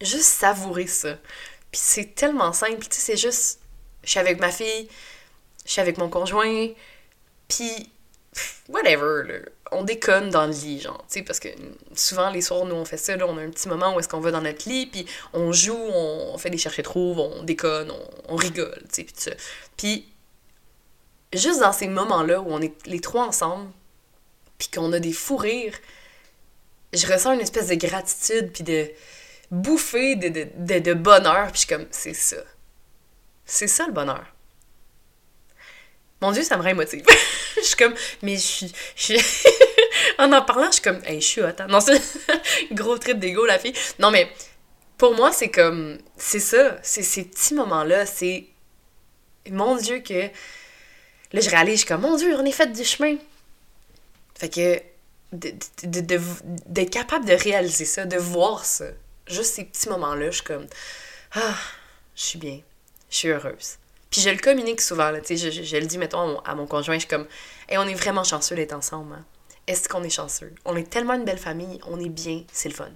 juste 0.00 0.24
savourer 0.24 0.86
ça. 0.86 1.18
Puis 1.70 1.80
c'est 1.82 2.14
tellement 2.14 2.52
simple, 2.52 2.86
tu 2.86 2.96
sais, 2.96 3.12
c'est 3.12 3.16
juste, 3.16 3.60
je 4.02 4.10
suis 4.10 4.18
avec 4.18 4.40
ma 4.40 4.50
fille, 4.50 4.88
je 5.64 5.72
suis 5.72 5.80
avec 5.80 5.98
mon 5.98 6.08
conjoint, 6.08 6.68
puis 7.48 7.90
whatever, 8.68 9.22
là. 9.26 9.38
on 9.72 9.82
déconne 9.82 10.30
dans 10.30 10.46
le 10.46 10.52
lit, 10.52 10.80
genre, 10.80 11.04
tu 11.08 11.18
sais, 11.18 11.22
parce 11.22 11.40
que 11.40 11.48
souvent, 11.94 12.30
les 12.30 12.40
soirs, 12.40 12.64
nous, 12.64 12.74
on 12.74 12.84
fait 12.84 12.96
ça, 12.96 13.16
là, 13.16 13.26
on 13.26 13.36
a 13.36 13.42
un 13.42 13.50
petit 13.50 13.68
moment 13.68 13.94
où 13.94 14.00
est-ce 14.00 14.08
qu'on 14.08 14.20
va 14.20 14.30
dans 14.30 14.40
notre 14.40 14.68
lit, 14.68 14.86
puis 14.86 15.06
on 15.32 15.52
joue, 15.52 15.76
on, 15.76 16.36
fait 16.38 16.50
des 16.50 16.58
chercher-trouves, 16.58 17.18
on 17.18 17.42
déconne, 17.42 17.92
on, 18.28 18.36
rigole, 18.36 18.82
tu 18.88 18.94
sais, 18.94 19.04
puis 19.04 19.14
ça. 19.16 19.32
Puis, 19.76 20.08
juste 21.32 21.60
dans 21.60 21.72
ces 21.72 21.88
moments-là 21.88 22.40
où 22.40 22.46
on 22.48 22.60
est 22.60 22.74
les 22.86 23.00
trois 23.00 23.26
ensemble, 23.26 23.70
puis 24.58 24.68
qu'on 24.68 24.92
a 24.92 25.00
des 25.00 25.12
fous 25.12 25.36
rires, 25.36 25.78
je 26.92 27.06
ressens 27.06 27.32
une 27.32 27.40
espèce 27.40 27.68
de 27.68 27.74
gratitude, 27.74 28.52
puis 28.52 28.64
de 28.64 28.90
bouffée 29.50 30.16
de, 30.16 30.28
de, 30.28 30.78
de, 30.78 30.94
bonheur, 30.94 31.50
puis 31.52 31.54
je 31.54 31.58
suis 31.58 31.68
comme, 31.68 31.86
c'est 31.90 32.14
ça. 32.14 32.36
C'est 33.44 33.66
ça 33.66 33.86
le 33.86 33.92
bonheur. 33.92 34.24
Mon 36.20 36.32
Dieu, 36.32 36.42
ça 36.42 36.56
me 36.56 36.62
rémotive. 36.62 37.04
je 37.56 37.62
suis 37.62 37.76
comme, 37.76 37.94
mais 38.22 38.36
je 38.36 38.66
suis. 38.94 39.16
en 40.18 40.32
en 40.32 40.42
parlant, 40.42 40.66
je 40.66 40.74
suis 40.74 40.82
comme, 40.82 41.00
hey, 41.04 41.20
je 41.20 41.26
suis 41.26 41.42
hot. 41.42 41.48
Hein. 41.58 41.66
Non, 41.68 41.80
c'est 41.80 42.00
gros 42.72 42.98
trip 42.98 43.18
d'ego, 43.18 43.46
la 43.46 43.58
fille. 43.58 43.74
Non, 43.98 44.10
mais 44.10 44.30
pour 44.98 45.14
moi, 45.14 45.32
c'est 45.32 45.50
comme, 45.50 45.98
c'est 46.16 46.40
ça. 46.40 46.78
C'est 46.82 47.02
ces 47.02 47.24
petits 47.24 47.54
moments-là. 47.54 48.06
C'est. 48.06 48.46
Mon 49.50 49.76
Dieu, 49.76 50.00
que. 50.00 50.28
Là, 51.32 51.40
je 51.40 51.48
réalise, 51.48 51.74
je 51.74 51.78
suis 51.78 51.86
comme, 51.86 52.02
mon 52.02 52.16
Dieu, 52.16 52.36
on 52.36 52.44
est 52.44 52.52
fait 52.52 52.70
du 52.70 52.84
chemin. 52.84 53.16
Fait 54.38 54.48
que. 54.48 54.82
D'être 55.32 55.88
de, 55.88 56.00
de, 56.66 56.82
capable 56.82 57.24
de 57.24 57.34
réaliser 57.34 57.84
ça, 57.84 58.04
de 58.04 58.16
voir 58.16 58.64
ça, 58.64 58.86
juste 59.32 59.54
ces 59.54 59.64
petits 59.64 59.88
moments-là, 59.88 60.26
je 60.26 60.36
suis 60.36 60.44
comme 60.44 60.66
Ah, 61.34 61.54
je 62.14 62.22
suis 62.22 62.38
bien, 62.38 62.60
je 63.10 63.16
suis 63.16 63.28
heureuse. 63.28 63.76
Puis 64.10 64.20
je 64.20 64.30
le 64.30 64.38
communique 64.38 64.80
souvent, 64.80 65.10
là, 65.10 65.20
je, 65.28 65.34
je, 65.36 65.62
je, 65.62 65.76
le 65.76 65.86
dis, 65.86 65.98
mettons, 65.98 66.40
à 66.40 66.54
mon, 66.54 66.66
conjoint, 66.66 66.96
je 66.96 67.00
suis 67.00 67.08
comme 67.08 67.26
Et 67.68 67.78
on 67.78 67.84
est 67.84 67.94
vraiment 67.94 68.24
chanceux 68.24 68.56
d'être 68.56 68.72
ensemble. 68.72 69.14
Hein. 69.14 69.24
Est-ce 69.66 69.88
qu'on 69.88 70.02
est 70.02 70.10
chanceux? 70.10 70.52
On 70.64 70.74
est 70.74 70.90
tellement 70.90 71.14
une 71.14 71.24
belle 71.24 71.38
famille, 71.38 71.80
on 71.86 72.00
est 72.00 72.08
bien, 72.08 72.42
c'est 72.52 72.68
le 72.68 72.74
fun. 72.74 72.88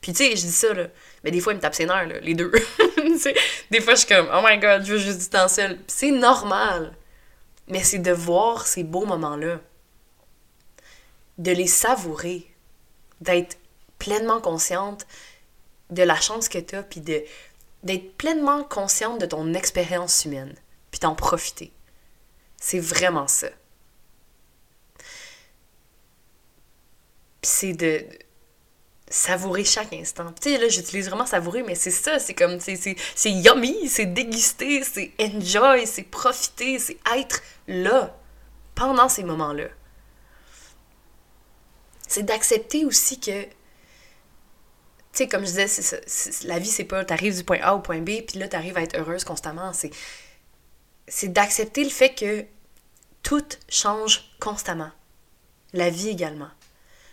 Puis 0.00 0.12
tu 0.12 0.24
sais, 0.24 0.36
je 0.36 0.42
dis 0.42 0.52
ça, 0.52 0.72
là, 0.72 0.86
mais 1.24 1.32
des 1.32 1.40
fois, 1.40 1.52
il 1.52 1.56
me 1.56 1.60
tape 1.60 1.74
ses 1.74 1.86
nerfs, 1.86 2.06
là, 2.06 2.20
les 2.20 2.34
deux. 2.34 2.52
des 3.70 3.80
fois, 3.80 3.94
je 3.94 4.00
suis 4.00 4.08
comme 4.08 4.30
Oh 4.32 4.40
my 4.44 4.58
god, 4.58 4.84
je 4.84 4.92
veux 4.92 4.98
juste 4.98 5.18
du 5.18 5.28
temps 5.28 5.48
seul. 5.48 5.78
c'est 5.88 6.12
normal. 6.12 6.94
Mais 7.66 7.82
c'est 7.82 7.98
de 7.98 8.12
voir 8.12 8.66
ces 8.66 8.84
beaux 8.84 9.06
moments-là, 9.06 9.60
de 11.38 11.52
les 11.52 11.66
savourer, 11.66 12.46
d'être 13.20 13.58
pleinement 13.98 14.40
consciente 14.40 15.06
de 15.90 16.02
la 16.02 16.20
chance 16.20 16.48
que 16.48 16.58
tu 16.58 16.76
as, 16.76 16.82
puis 16.82 17.00
d'être 17.00 18.16
pleinement 18.16 18.64
consciente 18.64 19.20
de 19.20 19.26
ton 19.26 19.54
expérience 19.54 20.24
humaine, 20.24 20.54
puis 20.90 21.00
d'en 21.00 21.14
profiter. 21.14 21.72
C'est 22.58 22.80
vraiment 22.80 23.28
ça. 23.28 23.48
Puis 27.40 27.50
c'est 27.50 27.72
de 27.72 28.04
savourer 29.08 29.64
chaque 29.64 29.92
instant. 29.92 30.32
Tu 30.40 30.50
sais, 30.50 30.58
là, 30.58 30.68
j'utilise 30.68 31.08
vraiment 31.08 31.26
savourer, 31.26 31.62
mais 31.62 31.74
c'est 31.74 31.90
ça, 31.90 32.18
c'est 32.18 32.34
comme, 32.34 32.60
c'est 32.60 32.96
yummy, 33.24 33.88
c'est 33.88 34.06
déguster, 34.06 34.84
c'est 34.84 35.12
enjoy, 35.20 35.86
c'est 35.86 36.04
profiter, 36.04 36.78
c'est 36.78 36.98
être 37.16 37.42
là, 37.66 38.16
pendant 38.74 39.08
ces 39.08 39.24
moments-là. 39.24 39.68
C'est 42.06 42.22
d'accepter 42.22 42.84
aussi 42.84 43.18
que 43.18 43.46
sais, 45.12 45.28
comme 45.28 45.44
je 45.44 45.52
disais, 45.52 46.00
la 46.44 46.58
vie, 46.58 46.68
c'est 46.68 46.84
pas 46.84 47.04
t'arrives 47.04 47.36
du 47.36 47.44
point 47.44 47.60
A 47.62 47.74
au 47.74 47.80
point 47.80 48.00
B, 48.00 48.22
puis 48.26 48.38
là, 48.38 48.48
t'arrives 48.48 48.76
à 48.76 48.82
être 48.82 48.96
heureuse 48.96 49.24
constamment. 49.24 49.72
C'est, 49.72 49.90
c'est 51.08 51.28
d'accepter 51.28 51.84
le 51.84 51.90
fait 51.90 52.14
que 52.14 52.44
tout 53.22 53.44
change 53.68 54.30
constamment. 54.40 54.90
La 55.72 55.90
vie 55.90 56.08
également. 56.08 56.50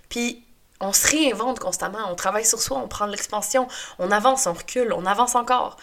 Puis, 0.09 0.43
on 0.79 0.93
se 0.93 1.07
réinvente 1.07 1.59
constamment, 1.59 2.11
on 2.11 2.15
travaille 2.15 2.45
sur 2.45 2.61
soi, 2.61 2.77
on 2.77 2.87
prend 2.87 3.07
l'expansion, 3.07 3.67
on 3.99 4.11
avance, 4.11 4.45
on 4.45 4.53
recule, 4.53 4.93
on 4.93 5.05
avance 5.05 5.35
encore. 5.35 5.77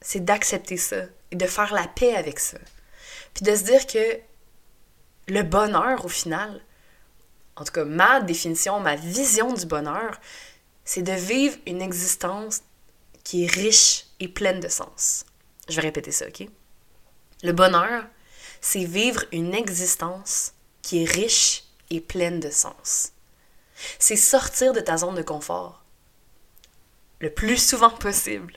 C'est 0.00 0.24
d'accepter 0.24 0.76
ça 0.76 1.02
et 1.32 1.36
de 1.36 1.46
faire 1.46 1.74
la 1.74 1.88
paix 1.88 2.14
avec 2.14 2.38
ça. 2.38 2.58
Puis 3.34 3.44
de 3.44 3.54
se 3.54 3.64
dire 3.64 3.86
que 3.86 4.20
le 5.28 5.42
bonheur, 5.42 6.04
au 6.04 6.08
final, 6.08 6.60
en 7.56 7.64
tout 7.64 7.72
cas 7.72 7.84
ma 7.84 8.20
définition, 8.20 8.80
ma 8.80 8.96
vision 8.96 9.52
du 9.52 9.66
bonheur, 9.66 10.20
c'est 10.84 11.02
de 11.02 11.12
vivre 11.12 11.56
une 11.66 11.82
existence 11.82 12.62
qui 13.24 13.44
est 13.44 13.52
riche 13.52 14.06
et 14.20 14.28
pleine 14.28 14.60
de 14.60 14.68
sens. 14.68 15.24
Je 15.68 15.76
vais 15.76 15.82
répéter 15.82 16.12
ça, 16.12 16.28
ok? 16.28 16.46
Le 17.42 17.52
bonheur, 17.52 18.04
c'est 18.60 18.84
vivre 18.84 19.24
une 19.32 19.54
existence 19.54 20.52
qui 20.82 21.02
est 21.02 21.10
riche 21.10 21.64
et 21.90 22.00
pleine 22.00 22.40
de 22.40 22.50
sens. 22.50 23.12
C'est 23.98 24.16
sortir 24.16 24.72
de 24.72 24.80
ta 24.80 24.96
zone 24.96 25.16
de 25.16 25.22
confort 25.22 25.82
le 27.20 27.30
plus 27.30 27.56
souvent 27.56 27.90
possible 28.06 28.54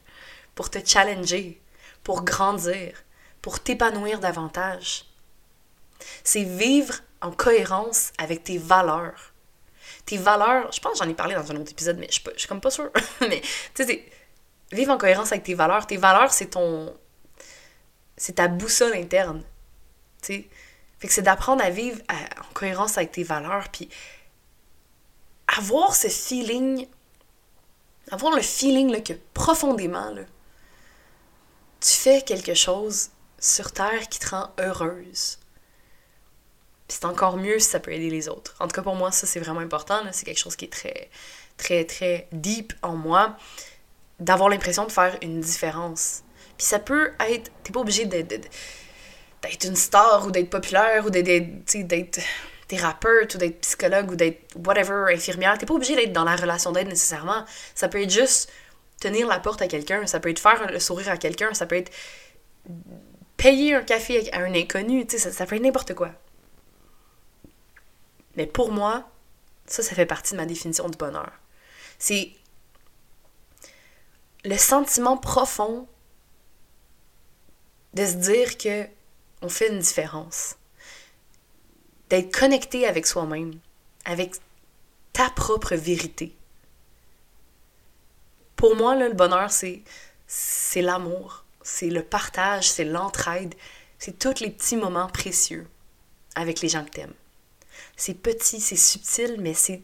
pour 0.55 0.69
te 0.69 0.79
challenger, 0.85 1.61
pour 2.03 2.23
grandir, 2.23 3.03
pour 3.41 3.61
t'épanouir 3.61 4.19
davantage. 4.19 5.05
C'est 6.23 6.43
vivre 6.43 6.95
en 7.21 7.31
cohérence 7.31 8.11
avec 8.17 8.43
tes 8.43 8.57
valeurs. 8.57 9.33
Tes 10.05 10.17
valeurs, 10.17 10.71
je 10.71 10.79
pense 10.79 10.93
que 10.93 11.05
j'en 11.05 11.09
ai 11.09 11.13
parlé 11.13 11.35
dans 11.35 11.51
un 11.51 11.55
autre 11.57 11.71
épisode, 11.71 11.97
mais 11.97 12.07
je, 12.11 12.19
je 12.33 12.39
suis 12.39 12.47
comme 12.47 12.61
pas 12.61 12.71
sûre. 12.71 12.89
mais 13.21 13.41
tu 13.73 13.85
sais, 13.85 14.05
vivre 14.71 14.91
en 14.91 14.97
cohérence 14.97 15.31
avec 15.31 15.43
tes 15.43 15.53
valeurs. 15.53 15.85
Tes 15.87 15.97
valeurs, 15.97 16.31
c'est 16.31 16.47
ton. 16.47 16.93
C'est 18.17 18.33
ta 18.33 18.47
boussole 18.47 18.93
interne. 18.95 19.43
Tu 20.21 20.33
sais. 20.33 20.49
Fait 20.99 21.07
que 21.07 21.13
c'est 21.13 21.21
d'apprendre 21.21 21.63
à 21.63 21.69
vivre 21.69 22.01
en 22.09 22.53
cohérence 22.53 22.97
avec 22.97 23.13
tes 23.13 23.23
valeurs, 23.23 23.69
puis 23.69 23.89
avoir 25.47 25.95
ce 25.95 26.09
feeling, 26.09 26.87
avoir 28.11 28.35
le 28.35 28.41
feeling 28.41 29.01
que 29.01 29.13
profondément, 29.33 30.13
tu 31.79 31.93
fais 31.93 32.21
quelque 32.21 32.53
chose 32.53 33.11
sur 33.39 33.71
Terre 33.71 34.09
qui 34.09 34.19
te 34.19 34.29
rend 34.29 34.49
heureuse. 34.59 35.39
Puis 36.89 36.97
c'est 36.99 37.05
encore 37.05 37.37
mieux 37.37 37.59
si 37.59 37.69
ça 37.69 37.79
peut 37.79 37.93
aider 37.93 38.09
les 38.09 38.27
autres. 38.27 38.55
En 38.59 38.67
tout 38.67 38.73
cas, 38.73 38.81
pour 38.81 38.95
moi, 38.95 39.11
ça, 39.11 39.27
c'est 39.27 39.39
vraiment 39.39 39.59
important. 39.59 40.01
C'est 40.11 40.25
quelque 40.25 40.39
chose 40.39 40.55
qui 40.55 40.65
est 40.65 40.69
très, 40.69 41.07
très, 41.55 41.85
très 41.85 42.27
deep 42.31 42.73
en 42.81 42.95
moi. 42.97 43.37
D'avoir 44.19 44.49
l'impression 44.49 44.85
de 44.85 44.91
faire 44.91 45.15
une 45.21 45.39
différence. 45.39 46.23
Puis 46.57 46.65
ça 46.65 46.79
peut 46.79 47.11
être... 47.29 47.51
T'es 47.63 47.71
pas 47.71 47.79
obligé 47.79 48.05
d'être 48.05 48.49
une 49.63 49.75
star 49.75 50.25
ou 50.25 50.31
d'être 50.31 50.49
populaire 50.49 51.05
ou 51.05 51.11
d'être 51.11 52.19
thérapeute 52.67 53.35
ou 53.35 53.37
d'être 53.37 53.61
psychologue 53.61 54.11
ou 54.11 54.15
d'être 54.15 54.41
whatever, 54.65 55.13
infirmière. 55.13 55.59
T'es 55.59 55.67
pas 55.67 55.75
obligé 55.75 55.95
d'être 55.95 56.11
dans 56.11 56.23
la 56.23 56.35
relation 56.35 56.71
d'aide 56.71 56.87
nécessairement. 56.87 57.45
Ça 57.75 57.87
peut 57.87 58.01
être 58.01 58.11
juste 58.11 58.51
tenir 58.99 59.27
la 59.27 59.39
porte 59.39 59.61
à 59.61 59.67
quelqu'un. 59.67 60.07
Ça 60.07 60.19
peut 60.19 60.29
être 60.31 60.39
faire 60.39 60.71
le 60.71 60.79
sourire 60.79 61.09
à 61.09 61.17
quelqu'un. 61.17 61.53
Ça 61.53 61.67
peut 61.67 61.77
être 61.77 61.91
payer 63.37 63.75
un 63.75 63.83
café 63.83 64.33
à 64.33 64.39
un 64.39 64.55
inconnu. 64.55 65.05
Ça, 65.07 65.31
ça 65.31 65.45
peut 65.45 65.55
être 65.55 65.61
n'importe 65.61 65.93
quoi. 65.93 66.09
Mais 68.39 68.47
pour 68.47 68.71
moi, 68.71 69.05
ça, 69.65 69.83
ça 69.83 69.93
fait 69.93 70.05
partie 70.05 70.31
de 70.31 70.37
ma 70.37 70.45
définition 70.45 70.87
du 70.87 70.97
bonheur. 70.97 71.33
C'est 71.97 72.31
le 74.45 74.55
sentiment 74.55 75.17
profond 75.17 75.89
de 77.95 78.05
se 78.05 78.13
dire 78.13 78.57
que 78.57 78.87
on 79.41 79.49
fait 79.49 79.67
une 79.67 79.79
différence. 79.79 80.55
D'être 82.09 82.33
connecté 82.33 82.87
avec 82.87 83.05
soi-même, 83.05 83.59
avec 84.05 84.35
ta 85.11 85.29
propre 85.31 85.75
vérité. 85.75 86.33
Pour 88.55 88.77
moi, 88.77 88.95
le 88.95 89.11
bonheur, 89.11 89.51
c'est, 89.51 89.81
c'est 90.27 90.81
l'amour, 90.81 91.43
c'est 91.61 91.89
le 91.89 92.03
partage, 92.03 92.71
c'est 92.71 92.85
l'entraide, 92.85 93.53
c'est 93.97 94.17
tous 94.17 94.39
les 94.39 94.49
petits 94.49 94.77
moments 94.77 95.09
précieux 95.09 95.67
avec 96.35 96.61
les 96.61 96.69
gens 96.69 96.85
que 96.85 96.91
t'aimes. 96.91 97.13
C'est 97.99 98.13
petit, 98.13 98.61
c'est 98.61 98.77
subtil, 98.77 99.35
mais 99.39 99.53
c'est 99.53 99.81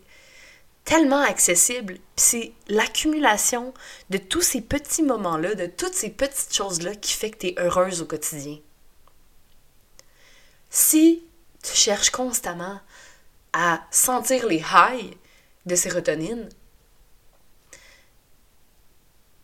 tellement 0.86 1.21
accessible. 1.21 1.97
c'est 2.15 2.54
l'accumulation 2.69 3.73
de 4.10 4.17
tous 4.17 4.41
ces 4.41 4.62
petits 4.62 5.04
moments-là, 5.04 5.54
de 5.56 5.65
toutes 5.65 5.93
ces 5.93 6.12
petites 6.12 6.56
choses-là 6.56 6.95
qui 6.95 7.12
fait 7.12 7.32
que 7.32 7.39
tu 7.39 7.47
es 7.47 7.60
heureuse 7.60 8.01
au 8.01 8.06
quotidien. 8.06 8.58
Si 10.69 11.25
tu 11.62 11.75
cherches 11.75 12.10
constamment 12.10 12.80
à 13.51 13.86
sentir 13.91 14.47
les 14.47 14.63
highs 14.63 15.13
de 15.65 15.75
sérotonine, 15.75 16.47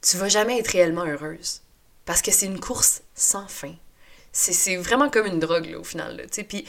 tu 0.02 0.16
vas 0.16 0.30
jamais 0.30 0.60
être 0.60 0.70
réellement 0.70 1.06
heureuse. 1.06 1.62
Parce 2.06 2.22
que 2.22 2.32
c'est 2.32 2.46
une 2.46 2.62
course 2.62 3.02
sans 3.16 3.50
fin. 3.50 3.76
C'est 4.32 4.78
vraiment 4.78 5.10
comme 5.10 5.26
une 5.26 5.40
drogue, 5.40 5.76
au 5.78 5.84
final. 5.84 6.26
Puis, 6.48 6.66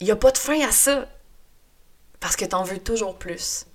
il 0.00 0.04
n'y 0.04 0.10
a 0.10 0.16
pas 0.16 0.32
de 0.32 0.38
fin 0.38 0.60
à 0.66 0.72
ça. 0.72 1.06
Parce 2.18 2.36
que 2.36 2.44
tu 2.44 2.54
en 2.54 2.62
veux 2.62 2.78
toujours 2.78 3.18
plus. 3.18 3.66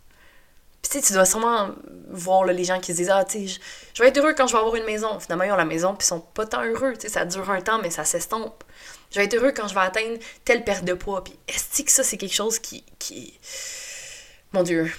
Puis 0.81 1.01
tu 1.01 1.13
dois 1.13 1.25
sûrement 1.25 1.69
voir 2.09 2.45
les 2.45 2.63
gens 2.63 2.79
qui 2.79 2.91
se 2.91 2.97
disent 2.97 3.09
Ah, 3.09 3.25
tu 3.25 3.47
sais, 3.47 3.59
je, 3.93 4.01
vais 4.03 4.09
être 4.09 4.17
heureux 4.17 4.33
quand 4.33 4.45
je 4.47 4.53
vais 4.53 4.59
avoir 4.59 4.75
une 4.75 4.85
maison. 4.85 5.19
Finalement, 5.19 5.45
ils 5.45 5.51
ont 5.51 5.55
la 5.57 5.65
maison, 5.65 5.95
puis 5.95 6.05
ils 6.05 6.09
sont 6.09 6.19
pas 6.19 6.45
tant 6.45 6.63
heureux. 6.63 6.93
Tu 6.93 7.01
sais, 7.01 7.09
ça 7.09 7.25
dure 7.25 7.49
un 7.49 7.61
temps, 7.61 7.79
mais 7.81 7.89
ça 7.89 8.05
s'estompe. 8.05 8.63
Je 9.11 9.19
vais 9.19 9.25
être 9.25 9.33
heureux 9.35 9.51
quand 9.51 9.67
je 9.67 9.73
vais 9.73 9.81
atteindre 9.81 10.19
telle 10.43 10.63
perte 10.63 10.85
de 10.85 10.93
poids. 10.93 11.23
Puis 11.23 11.33
est-ce 11.47 11.81
que 11.81 11.91
ça, 11.91 12.03
c'est 12.03 12.17
quelque 12.17 12.35
chose 12.35 12.59
qui. 12.59 12.83
qui... 12.99 13.37
Mon 14.53 14.63
Dieu. 14.63 14.91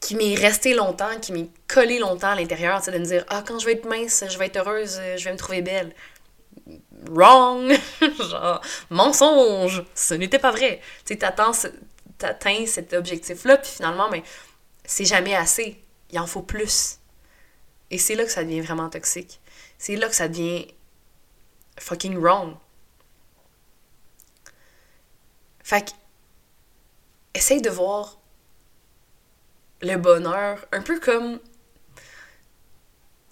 Qui 0.00 0.16
m'est 0.16 0.34
resté 0.34 0.74
longtemps, 0.74 1.20
qui 1.20 1.32
m'est 1.32 1.48
collé 1.68 2.00
longtemps 2.00 2.30
à 2.30 2.34
l'intérieur, 2.34 2.80
tu 2.80 2.86
sais, 2.86 2.90
de 2.90 2.98
me 2.98 3.04
dire 3.04 3.24
Ah, 3.28 3.44
quand 3.46 3.60
je 3.60 3.66
vais 3.66 3.74
être 3.74 3.88
mince, 3.88 4.24
je 4.28 4.36
vais 4.36 4.46
être 4.46 4.56
heureuse, 4.56 5.00
je 5.16 5.24
vais 5.24 5.32
me 5.32 5.38
trouver 5.38 5.62
belle. 5.62 5.94
Wrong! 7.10 7.72
Genre, 8.00 8.60
mensonge! 8.90 9.84
Ce 9.94 10.14
n'était 10.14 10.38
pas 10.38 10.50
vrai. 10.50 10.80
Tu 11.04 11.14
sais, 11.14 11.18
t'atteins 12.18 12.66
cet 12.66 12.92
objectif-là, 12.92 13.58
puis 13.58 13.70
finalement, 13.70 14.08
mais 14.10 14.20
ben, 14.20 14.26
c'est 14.84 15.04
jamais 15.04 15.34
assez. 15.34 15.82
Il 16.10 16.18
en 16.18 16.26
faut 16.26 16.42
plus. 16.42 16.98
Et 17.90 17.98
c'est 17.98 18.14
là 18.14 18.24
que 18.24 18.30
ça 18.30 18.44
devient 18.44 18.60
vraiment 18.60 18.88
toxique. 18.88 19.40
C'est 19.78 19.96
là 19.96 20.08
que 20.08 20.14
ça 20.14 20.28
devient 20.28 20.66
fucking 21.78 22.18
wrong. 22.18 22.54
Fait 25.62 25.84
que, 25.86 25.90
essaye 27.34 27.62
de 27.62 27.70
voir 27.70 28.18
le 29.80 29.96
bonheur 29.96 30.64
un 30.72 30.82
peu 30.82 31.00
comme. 31.00 31.40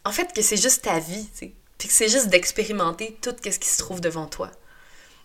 En 0.04 0.12
fait, 0.12 0.32
que 0.32 0.42
c'est 0.42 0.56
juste 0.56 0.84
ta 0.84 0.98
vie, 0.98 1.28
tu 1.32 1.38
sais. 1.38 1.54
Puis 1.80 1.88
c'est 1.90 2.08
juste 2.08 2.28
d'expérimenter 2.28 3.16
tout 3.22 3.34
ce 3.42 3.58
qui 3.58 3.68
se 3.68 3.78
trouve 3.78 4.02
devant 4.02 4.26
toi. 4.26 4.50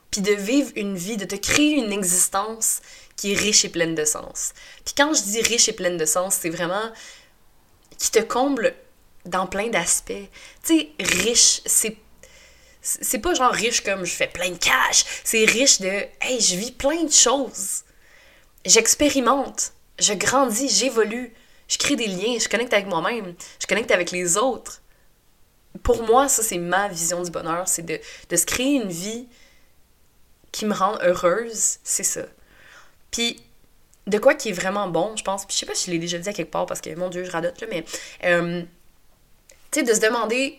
Puis 0.09 0.21
de 0.21 0.31
vivre 0.31 0.71
une 0.77 0.95
vie, 0.95 1.17
de 1.17 1.25
te 1.25 1.35
créer 1.35 1.73
une 1.73 1.91
existence 1.91 2.79
qui 3.17 3.33
est 3.33 3.35
riche 3.35 3.65
et 3.65 3.69
pleine 3.69 3.93
de 3.93 4.05
sens. 4.05 4.53
Puis 4.85 4.95
quand 4.97 5.13
je 5.13 5.21
dis 5.23 5.41
riche 5.41 5.67
et 5.67 5.73
pleine 5.73 5.97
de 5.97 6.05
sens, 6.05 6.37
c'est 6.41 6.49
vraiment 6.49 6.91
qui 7.97 8.09
te 8.09 8.19
comble 8.19 8.73
dans 9.25 9.47
plein 9.47 9.67
d'aspects. 9.67 10.13
Tu 10.63 10.79
sais, 10.79 10.89
riche, 10.99 11.61
c'est 11.65 11.97
c'est 12.81 13.17
pas 13.17 13.33
genre 13.33 13.51
riche 13.51 13.81
comme 13.81 14.05
je 14.05 14.13
fais 14.13 14.27
plein 14.27 14.51
de 14.51 14.57
cash, 14.57 15.05
c'est 15.23 15.43
riche 15.43 15.81
de 15.81 16.05
hey, 16.21 16.39
je 16.39 16.55
vis 16.55 16.71
plein 16.71 17.03
de 17.03 17.11
choses. 17.11 17.83
J'expérimente, 18.63 19.73
je 19.99 20.13
grandis, 20.13 20.69
j'évolue, 20.69 21.33
je 21.67 21.79
crée 21.79 21.95
des 21.95 22.07
liens, 22.07 22.37
je 22.39 22.47
connecte 22.47 22.73
avec 22.73 22.85
moi-même, 22.85 23.33
je 23.59 23.65
connecte 23.65 23.91
avec 23.91 24.11
les 24.11 24.37
autres. 24.37 24.83
Pour 25.83 26.03
moi, 26.03 26.29
ça 26.29 26.43
c'est 26.43 26.57
ma 26.57 26.87
vision 26.87 27.21
du 27.23 27.31
bonheur, 27.31 27.67
c'est 27.67 27.83
de, 27.83 27.99
de 28.29 28.35
se 28.35 28.45
créer 28.45 28.75
une 28.75 28.89
vie 28.89 29.27
qui 30.55 30.65
me 30.65 30.73
rend 30.73 30.97
heureuse, 31.01 31.79
c'est 31.83 32.03
ça. 32.03 32.21
Puis, 33.11 33.41
de 34.07 34.17
quoi 34.17 34.35
qui 34.35 34.49
est 34.49 34.53
vraiment 34.53 34.87
bon, 34.87 35.15
je 35.17 35.23
pense, 35.23 35.45
puis 35.45 35.53
je 35.53 35.59
sais 35.59 35.65
pas 35.65 35.75
si 35.75 35.87
je 35.87 35.91
l'ai 35.91 35.99
déjà 35.99 36.17
dit 36.17 36.29
à 36.29 36.33
quelque 36.33 36.51
part 36.51 36.65
parce 36.65 36.79
que, 36.79 36.93
mon 36.95 37.09
Dieu, 37.09 37.25
je 37.25 37.31
radote, 37.31 37.59
là, 37.59 37.67
mais, 37.69 37.83
euh, 38.23 38.63
tu 39.71 39.79
sais, 39.79 39.85
de 39.85 39.93
se 39.93 39.99
demander, 39.99 40.57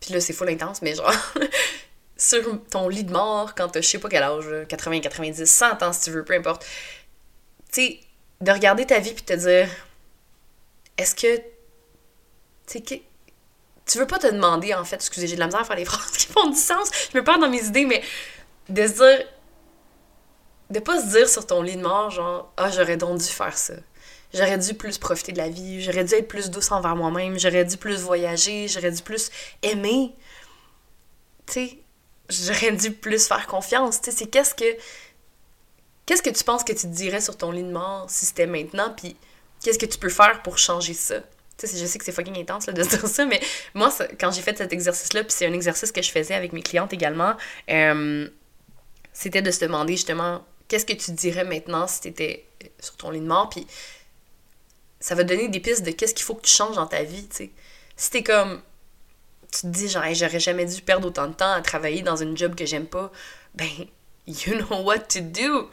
puis 0.00 0.12
là, 0.12 0.20
c'est 0.20 0.32
full 0.32 0.48
intense, 0.48 0.82
mais 0.82 0.94
genre, 0.96 1.12
sur 2.16 2.64
ton 2.68 2.88
lit 2.88 3.04
de 3.04 3.12
mort, 3.12 3.54
quand 3.54 3.68
t'as, 3.68 3.80
je 3.80 3.86
sais 3.88 3.98
pas 3.98 4.08
quel 4.08 4.24
âge, 4.24 4.66
80, 4.68 5.00
90, 5.00 5.44
100 5.44 5.82
ans 5.82 5.92
si 5.92 6.02
tu 6.02 6.10
veux, 6.10 6.24
peu 6.24 6.34
importe, 6.34 6.66
tu 7.70 7.82
sais, 7.82 8.00
de 8.40 8.50
regarder 8.50 8.86
ta 8.86 8.98
vie 8.98 9.12
puis 9.12 9.22
te 9.22 9.34
dire, 9.34 9.68
est-ce 10.96 11.14
que, 11.14 11.36
tu 12.66 12.82
sais, 12.84 13.02
tu 13.86 13.98
veux 13.98 14.06
pas 14.06 14.18
te 14.18 14.26
demander, 14.26 14.74
en 14.74 14.84
fait, 14.84 14.96
excusez, 14.96 15.26
j'ai 15.26 15.34
de 15.34 15.40
la 15.40 15.46
misère 15.46 15.60
à 15.60 15.64
faire 15.64 15.76
les 15.76 15.84
phrases 15.86 16.12
qui 16.12 16.26
font 16.26 16.48
du 16.48 16.56
sens, 16.56 16.90
je 17.12 17.18
me 17.18 17.24
perds 17.24 17.38
dans 17.38 17.48
mes 17.48 17.64
idées, 17.64 17.86
mais 17.86 18.02
de 18.68 18.86
se 18.86 18.92
dire, 18.92 19.26
de 20.70 20.78
pas 20.78 21.00
se 21.00 21.06
dire 21.08 21.28
sur 21.28 21.46
ton 21.46 21.62
lit 21.62 21.76
de 21.76 21.82
mort, 21.82 22.10
genre, 22.10 22.52
ah, 22.56 22.70
j'aurais 22.70 22.96
donc 22.96 23.18
dû 23.18 23.26
faire 23.26 23.56
ça. 23.56 23.74
J'aurais 24.32 24.58
dû 24.58 24.74
plus 24.74 24.96
profiter 24.98 25.32
de 25.32 25.38
la 25.38 25.48
vie, 25.48 25.82
j'aurais 25.82 26.04
dû 26.04 26.14
être 26.14 26.28
plus 26.28 26.50
douce 26.50 26.70
envers 26.70 26.94
moi-même, 26.94 27.38
j'aurais 27.38 27.64
dû 27.64 27.76
plus 27.76 28.00
voyager, 28.00 28.68
j'aurais 28.68 28.92
dû 28.92 29.02
plus 29.02 29.30
aimer. 29.62 30.14
Tu 31.46 31.52
sais, 31.52 31.78
j'aurais 32.28 32.72
dû 32.72 32.92
plus 32.92 33.26
faire 33.26 33.46
confiance. 33.48 34.00
Tu 34.00 34.10
sais, 34.10 34.16
c'est 34.16 34.26
qu'est-ce 34.26 34.54
que. 34.54 34.76
Qu'est-ce 36.06 36.22
que 36.22 36.30
tu 36.30 36.44
penses 36.44 36.64
que 36.64 36.72
tu 36.72 36.82
te 36.82 36.86
dirais 36.86 37.20
sur 37.20 37.36
ton 37.36 37.50
lit 37.50 37.62
de 37.62 37.72
mort 37.72 38.06
si 38.08 38.26
c'était 38.26 38.46
maintenant, 38.46 38.92
puis 38.96 39.16
qu'est-ce 39.62 39.78
que 39.78 39.86
tu 39.86 39.98
peux 39.98 40.08
faire 40.08 40.42
pour 40.42 40.58
changer 40.58 40.94
ça? 40.94 41.16
Je 41.62 41.86
sais 41.86 41.98
que 41.98 42.04
c'est 42.04 42.12
fucking 42.12 42.38
intense 42.38 42.66
de 42.66 42.72
dire 42.82 43.06
ça, 43.06 43.26
mais 43.26 43.40
moi, 43.74 43.92
quand 44.18 44.30
j'ai 44.30 44.42
fait 44.42 44.56
cet 44.56 44.72
exercice-là, 44.72 45.24
puis 45.24 45.32
c'est 45.32 45.46
un 45.46 45.52
exercice 45.52 45.92
que 45.92 46.02
je 46.02 46.10
faisais 46.10 46.34
avec 46.34 46.52
mes 46.52 46.62
clientes 46.62 46.92
également, 46.92 47.34
euh, 47.70 48.28
c'était 49.12 49.42
de 49.42 49.50
se 49.50 49.60
demander 49.64 49.94
justement 49.94 50.44
qu'est-ce 50.68 50.86
que 50.86 50.92
tu 50.92 51.12
dirais 51.12 51.44
maintenant 51.44 51.86
si 51.86 52.02
tu 52.02 52.08
étais 52.08 52.46
sur 52.78 52.96
ton 52.96 53.10
lit 53.10 53.20
de 53.20 53.26
mort, 53.26 53.48
puis 53.48 53.66
ça 55.00 55.14
va 55.14 55.24
donner 55.24 55.48
des 55.48 55.60
pistes 55.60 55.82
de 55.82 55.90
qu'est-ce 55.90 56.14
qu'il 56.14 56.24
faut 56.24 56.34
que 56.34 56.42
tu 56.42 56.52
changes 56.52 56.76
dans 56.76 56.86
ta 56.86 57.02
vie, 57.02 57.26
tu 57.28 57.36
sais. 57.36 57.50
Si 57.96 58.10
t'es 58.10 58.22
comme, 58.22 58.62
tu 59.50 59.62
te 59.62 59.66
dis 59.66 59.88
genre, 59.88 60.04
j'aurais 60.12 60.40
jamais 60.40 60.64
dû 60.64 60.80
perdre 60.82 61.08
autant 61.08 61.26
de 61.26 61.34
temps 61.34 61.52
à 61.52 61.60
travailler 61.60 62.02
dans 62.02 62.16
une 62.16 62.36
job 62.36 62.54
que 62.54 62.66
j'aime 62.66 62.86
pas, 62.86 63.10
ben, 63.54 63.68
you 64.26 64.54
know 64.54 64.82
what 64.82 65.00
to 65.00 65.20
do. 65.20 65.70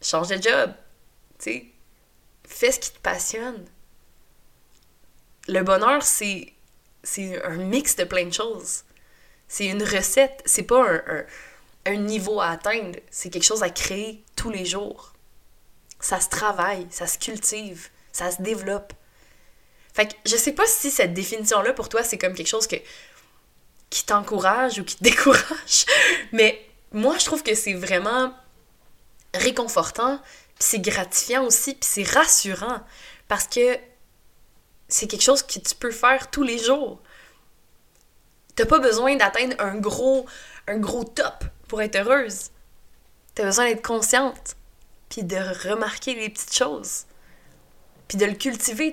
Change 0.00 0.28
de 0.28 0.42
job, 0.42 0.72
tu 1.38 1.44
sais. 1.44 1.66
Fais 2.44 2.72
ce 2.72 2.80
qui 2.80 2.90
te 2.90 2.98
passionne. 2.98 3.64
Le 5.48 5.62
bonheur, 5.62 6.02
c'est, 6.02 6.52
c'est 7.02 7.42
un 7.44 7.56
mix 7.56 7.96
de 7.96 8.04
plein 8.04 8.26
de 8.26 8.32
choses. 8.32 8.84
C'est 9.48 9.66
une 9.66 9.82
recette, 9.82 10.42
c'est 10.46 10.62
pas 10.62 10.82
un 10.82 11.24
un 11.84 11.96
niveau 11.96 12.40
à 12.40 12.48
atteindre, 12.48 12.98
c'est 13.10 13.30
quelque 13.30 13.44
chose 13.44 13.62
à 13.62 13.70
créer 13.70 14.22
tous 14.36 14.50
les 14.50 14.64
jours. 14.64 15.12
Ça 16.00 16.20
se 16.20 16.28
travaille, 16.28 16.86
ça 16.90 17.06
se 17.06 17.18
cultive, 17.18 17.88
ça 18.12 18.30
se 18.30 18.42
développe. 18.42 18.92
Fait 19.94 20.08
que 20.08 20.14
je 20.24 20.36
sais 20.36 20.52
pas 20.52 20.66
si 20.66 20.90
cette 20.90 21.14
définition-là 21.14 21.72
pour 21.72 21.88
toi, 21.88 22.02
c'est 22.02 22.18
comme 22.18 22.34
quelque 22.34 22.48
chose 22.48 22.66
que, 22.66 22.76
qui 23.90 24.04
t'encourage 24.04 24.78
ou 24.78 24.84
qui 24.84 24.96
te 24.96 25.04
décourage, 25.04 25.86
mais 26.32 26.64
moi 26.92 27.18
je 27.18 27.24
trouve 27.24 27.42
que 27.42 27.54
c'est 27.54 27.74
vraiment 27.74 28.34
réconfortant, 29.34 30.18
puis 30.58 30.68
c'est 30.68 30.80
gratifiant 30.80 31.44
aussi, 31.44 31.74
puis 31.74 31.88
c'est 31.90 32.08
rassurant 32.08 32.80
parce 33.28 33.46
que 33.46 33.78
c'est 34.92 35.06
quelque 35.06 35.22
chose 35.22 35.42
que 35.42 35.58
tu 35.58 35.74
peux 35.74 35.90
faire 35.90 36.30
tous 36.30 36.42
les 36.42 36.58
jours. 36.58 37.00
T'as 38.54 38.66
pas 38.66 38.78
besoin 38.78 39.16
d'atteindre 39.16 39.56
un 39.58 39.76
gros, 39.76 40.26
un 40.68 40.78
gros 40.78 41.04
top 41.04 41.44
pour 41.68 41.80
être 41.80 41.96
heureuse. 41.96 42.50
T'as 43.34 43.44
besoin 43.44 43.66
d'être 43.66 43.86
consciente, 43.86 44.56
puis 45.08 45.22
de 45.22 45.36
remarquer 45.68 46.14
les 46.14 46.28
petites 46.28 46.54
choses, 46.54 47.06
puis 48.08 48.18
de 48.18 48.26
le 48.26 48.34
cultiver. 48.34 48.92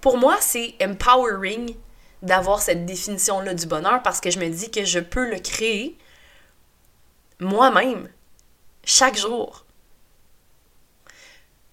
pour 0.00 0.16
moi, 0.16 0.36
c'est 0.40 0.76
empowering 0.80 1.74
d'avoir 2.22 2.62
cette 2.62 2.86
définition-là 2.86 3.54
du 3.54 3.66
bonheur 3.66 4.00
parce 4.04 4.20
que 4.20 4.30
je 4.30 4.38
me 4.38 4.48
dis 4.48 4.70
que 4.70 4.84
je 4.84 5.00
peux 5.00 5.28
le 5.28 5.40
créer 5.40 5.98
moi-même, 7.40 8.08
chaque 8.84 9.16
jour. 9.16 9.66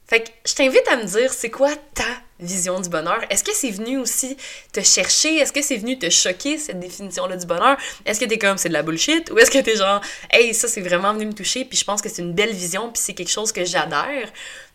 Fait 0.08 0.24
que 0.24 0.32
je 0.44 0.56
t'invite 0.56 0.88
à 0.88 0.98
me 0.98 1.04
dire, 1.04 1.32
c'est 1.32 1.52
quoi 1.52 1.76
ta 1.94 2.04
vision 2.40 2.80
du 2.80 2.90
bonheur? 2.90 3.20
Est-ce 3.30 3.44
que 3.44 3.54
c'est 3.54 3.72
venu 3.72 3.98
aussi 3.98 4.38
te 4.72 4.82
chercher? 4.82 5.38
Est-ce 5.38 5.52
que 5.52 5.62
c'est 5.62 5.78
venu 5.78 5.98
te 5.98 6.10
choquer, 6.10 6.58
cette 6.58 6.80
définition-là 6.80 7.38
du 7.38 7.46
bonheur? 7.46 7.78
Est-ce 8.06 8.20
que 8.20 8.26
t'es 8.26 8.38
comme, 8.38 8.58
c'est 8.58 8.70
de 8.70 8.74
la 8.74 8.84
bullshit? 8.84 9.30
Ou 9.32 9.40
est-ce 9.40 9.52
que 9.52 9.60
t'es 9.60 9.76
genre, 9.76 10.02
hey, 10.32 10.54
ça, 10.54 10.68
c'est 10.68 10.82
vraiment 10.82 11.14
venu 11.14 11.26
me 11.28 11.34
toucher, 11.34 11.66
puis 11.66 11.78
je 11.78 11.84
pense 11.84 12.02
que 12.02 12.10
c'est 12.10 12.22
une 12.22 12.34
belle 12.34 12.54
vision, 12.54 12.92
puis 12.92 13.02
c'est 13.04 13.14
quelque 13.14 13.32
chose 13.32 13.52
que 13.52 13.66
j'adhère? 13.66 14.32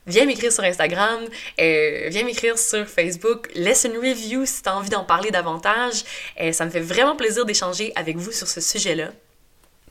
Viens 0.07 0.27
m'écrire 0.27 0.53
sur 0.53 0.64
Instagram, 0.64 1.24
euh, 1.61 2.09
viens 2.11 2.24
m'écrire 2.24 2.59
sur 2.59 2.87
Facebook, 2.87 3.48
laisse 3.55 3.85
une 3.85 3.96
review 3.96 4.44
si 4.44 4.62
t'as 4.62 4.74
envie 4.74 4.90
d'en 4.90 5.05
parler 5.05 5.31
davantage. 5.31 6.05
Euh, 6.40 6.53
ça 6.53 6.66
me 6.66 6.70
fait 6.70 6.81
vraiment 6.81 7.16
plaisir 7.16 7.46
d'échanger 7.46 7.90
avec 7.96 8.18
vous 8.18 8.31
sur 8.31 8.46
ce 8.46 8.61
sujet-là. 8.61 9.12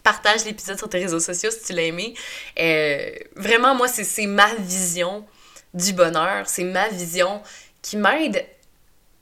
Partage 0.03 0.45
l'épisode 0.45 0.77
sur 0.77 0.87
tes 0.87 0.99
réseaux 0.99 1.19
sociaux 1.19 1.49
si 1.49 1.63
tu 1.65 1.73
l'as 1.73 1.83
aimé. 1.83 2.13
Euh, 2.59 3.09
vraiment, 3.35 3.73
moi, 3.73 3.87
c'est 3.87 4.27
ma 4.27 4.53
vision 4.55 5.25
du 5.73 5.93
bonheur. 5.93 6.47
C'est 6.47 6.63
ma 6.65 6.89
vision 6.89 7.41
qui 7.83 7.97
m'aide 7.97 8.43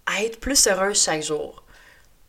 à 0.05 0.23
être 0.23 0.39
plus 0.39 0.67
heureuse 0.67 1.03
chaque 1.03 1.23
jour. 1.23 1.63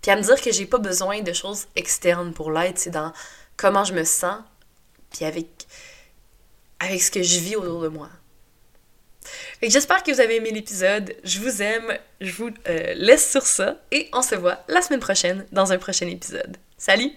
Puis 0.01 0.11
à 0.11 0.17
me 0.17 0.23
dire 0.23 0.41
que 0.41 0.51
j'ai 0.51 0.67
pas 0.67 0.79
besoin 0.79 1.21
de 1.21 1.33
choses 1.33 1.67
externes 1.77 2.33
pour 2.33 2.51
l'être. 2.51 2.79
C'est 2.79 2.91
dans 2.91 3.13
comment 3.57 3.85
je 3.85 3.93
me 3.93 4.03
sens, 4.03 4.43
puis 5.13 5.25
avec, 5.25 5.47
avec 6.81 7.01
ce 7.01 7.13
que 7.13 7.23
je 7.23 7.39
vis 7.39 7.55
autour 7.55 7.83
de 7.83 7.89
moi. 7.89 8.09
J'espère 9.63 10.03
que 10.03 10.11
vous 10.11 10.21
avez 10.21 10.37
aimé 10.37 10.51
l'épisode. 10.51 11.15
Je 11.23 11.39
vous 11.39 11.63
aime. 11.63 11.97
Je 12.21 12.33
vous 12.33 12.51
euh, 12.69 12.95
laisse 12.95 13.31
sur 13.31 13.47
ça. 13.47 13.81
Et 13.93 14.09
on 14.13 14.23
se 14.23 14.35
voit 14.35 14.59
la 14.67 14.83
semaine 14.83 14.99
prochaine 14.99 15.47
dans 15.53 15.73
un 15.73 15.79
prochain 15.79 16.09
épisode. 16.09 16.57
Salut! 16.77 17.13